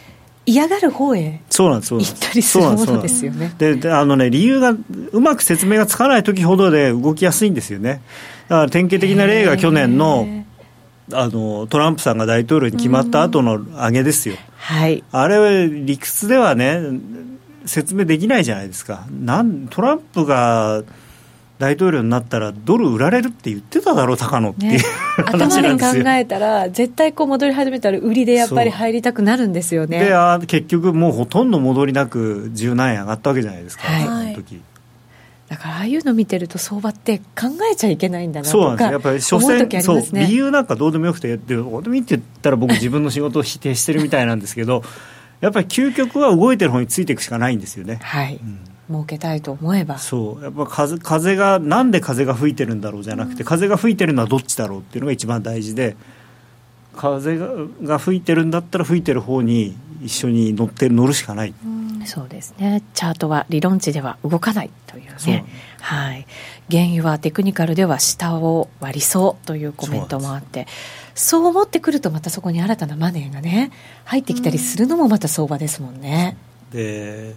[0.47, 3.55] 嫌がる方へそうなんです行ったりするものですよね。
[3.59, 4.75] でであのね理由が
[5.13, 8.01] うまく説明がつかない時ほどで動きやすいんですよね。
[8.49, 10.27] だから典型的な例が去年の
[11.13, 14.37] あのトランプさんが大統領に決まった後の上げですよ。
[14.57, 15.05] はい。
[15.13, 16.81] あれは理屈ではね
[17.67, 19.07] 説明できないじゃないですか。
[19.11, 20.83] なんトランプが
[21.61, 24.85] 大統領になったらドル売られるって言ってただろう高野っていう、ね、
[25.27, 30.01] 頭で考えたら絶対こう戻り始めたら売りでやっぱり入りたくなるんですよね。
[30.01, 34.63] であ結局もうほとんど戻りなく10何円上がったわけじゃないですか、はい、時。
[35.51, 44.83] だからああいうの見てると相場って考えちゃいけないんだなとかやっぱり所詮、ね、そう理由なんかどうでもよくてどうでもいいって言ったら僕自分の仕事を否定してるみたいなんですけど
[45.41, 49.99] やっぱり究極は動いてる方についていくしかないんですよねはい、うん設けたいと思えば。
[49.99, 50.43] そう。
[50.43, 55.97] やっぱ風風がなんで風が吹いてるんだろうじゃなくて、風が吹いてるのはどっちだろうっていうのが一番大事で
[56.97, 57.49] 風が
[57.83, 62.83] が吹いてるんだったら吹いてる方に一緒に乗って乗るしかない、うそうですね。
[62.95, 65.45] チャートは理論値では動かないというね。
[65.81, 66.27] はい。
[66.71, 70.67] 原油はテクニカルでは下を割りそうというコメントもあって
[71.15, 73.71] そう思ってくるとまたそこに新たなマネーがね
[74.05, 76.37] 入ってきたりするのもまた相場ですもんね。
[76.73, 77.35] で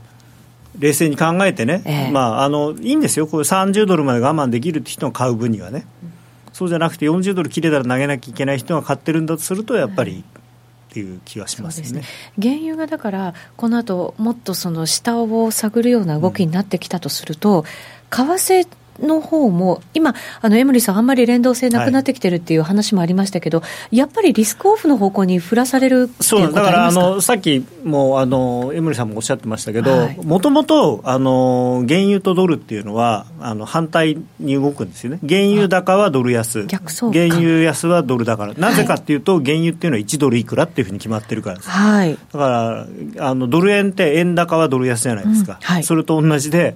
[0.78, 6.14] 冷静に考えてね、えー、まあ、あのいいんですよ、これ30ドルまで我慢できるって人が買う分にはね、うん、
[6.52, 10.24] そうじゃなくて40ドル切れたら投げなきゃいけない人が買ってるんだとすると、やっぱり。
[10.24, 12.06] っていう気がしますね、ね、
[12.40, 17.66] 原油がだから、この後もっとその下を探るような動きになってきたとすると、
[18.12, 18.68] 為替
[19.02, 36.80] の方も、今、あの江森さん、あんまり連動性なくなってきてるっていう話もありましたけど、はい、やっぱりリスクオフの方向に振らされるそうだからあのさっきもあの江森さんもおっしゃってましたけど、もともと原油とドルっていうのはあの反対に動くんですよね、原油高はドル安、原
[37.26, 42.88] 油安はドル高、なぜかっていうと、原油っていうのは1ドルいくらっていうふうに決まってるからです、はい、だか
[43.18, 45.58] らあのドル円って円高はドル安じゃないですか、うん。
[45.62, 46.76] はい、それと同じで。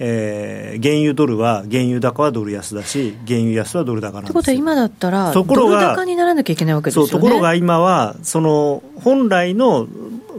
[0.00, 7.10] えー、原油ドルは原油高はドル安だし原油安はドル高なんですということは今だったらところがドル高にならなきゃいけないわけですよね。
[7.10, 9.88] ところが今はその本来の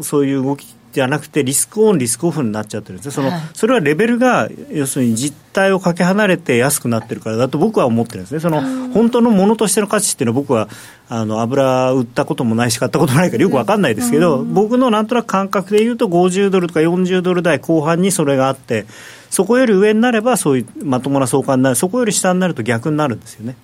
[0.02, 3.12] そういう動きじゃなくてリスクオンリスクオフになっちゃってるんですね。
[3.12, 8.40] その、はい、それはレベルが要するに実態をかけ離れて安くなってるからだと僕は思ってるんですね。
[8.40, 8.62] その
[8.92, 10.68] 本当のものとしての価値っていうのは僕は
[11.10, 18.86] あの油売ったこともないし買ったことないからよく分かんないですけど、僕のなんとなく感覚でいうと50ドルとか40ドル台後半にそれがあって
[19.30, 21.76] そこより上になればそういうまともな相関になる。
[21.76, 23.56] そこより下になると逆になるんですよね。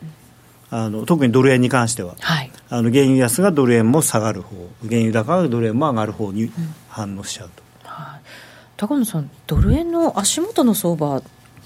[0.71, 4.55] あの特にドル円に関しては、はい、あの原油安がドル円も下がる方
[4.87, 6.51] 原油高がドル円も上がる方に
[6.89, 8.21] 反応しちゃうと、うんはい、
[8.75, 11.21] 高野さんドル円の足元の相場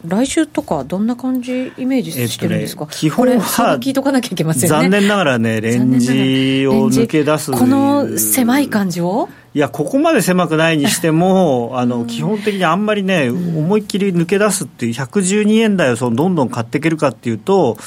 [0.05, 9.27] 来週とかどんな感じイメージしてるんですか、えっとね、基本は聞いとかなきゃいけませんね残念ながらねレンジを抜け出すこの狭い感じを？
[9.53, 17.77] いやここまで狭くないにしても あの基本的にあんまりね、思いっきり抜け出すっていう112円台をそのどんどん買っていけるかっていうと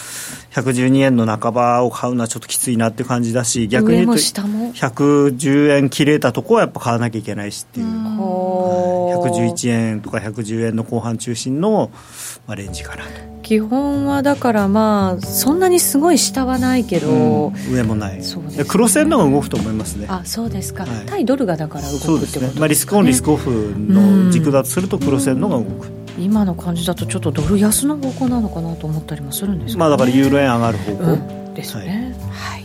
[0.52, 7.86] 112円の半ばを買うのはちょっときついなっていう感じだし逆に言うと110円切れたとこはやっぱ買わなきゃいけないしっていう。
[7.86, 11.90] 111円とか110円の後半中心の、
[12.46, 13.10] まあ、レンジかなと。
[13.42, 18.22] 基本はだからまあそんなにすごい下はないけど、うん、上もない。
[18.22, 20.06] そうです、ね、黒線の方が動くと思いますね。
[20.08, 32.14] あそうですか、はい、対ドルがだから動くってことですね、まあ、リスクオンリスクオフの軸だとすると黒線の方が動く、今の感じだとちょっとドル安の方向なのかなと思ったりもするんですね、まあだからユーロ円上がる方向、うん、ですね。
[32.32, 32.62] はい、はい。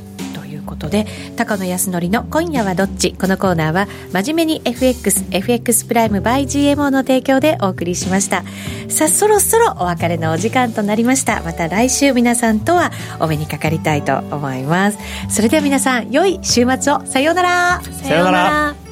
[0.68, 1.06] ことで
[1.38, 3.14] 高野康則の今夜はどっち？
[3.14, 8.44] このコーナーは真面目に FXFX プライム by GMO の提供でお送りしました。
[8.90, 11.42] さあそろそろお別れのお時間となりました。
[11.44, 12.92] また来週皆さんとは
[13.22, 14.98] お目にかかりたいと思います。
[15.30, 17.06] それでは皆さん良い週末を。
[17.06, 17.82] さようなら。
[17.82, 18.32] さような
[18.76, 18.87] ら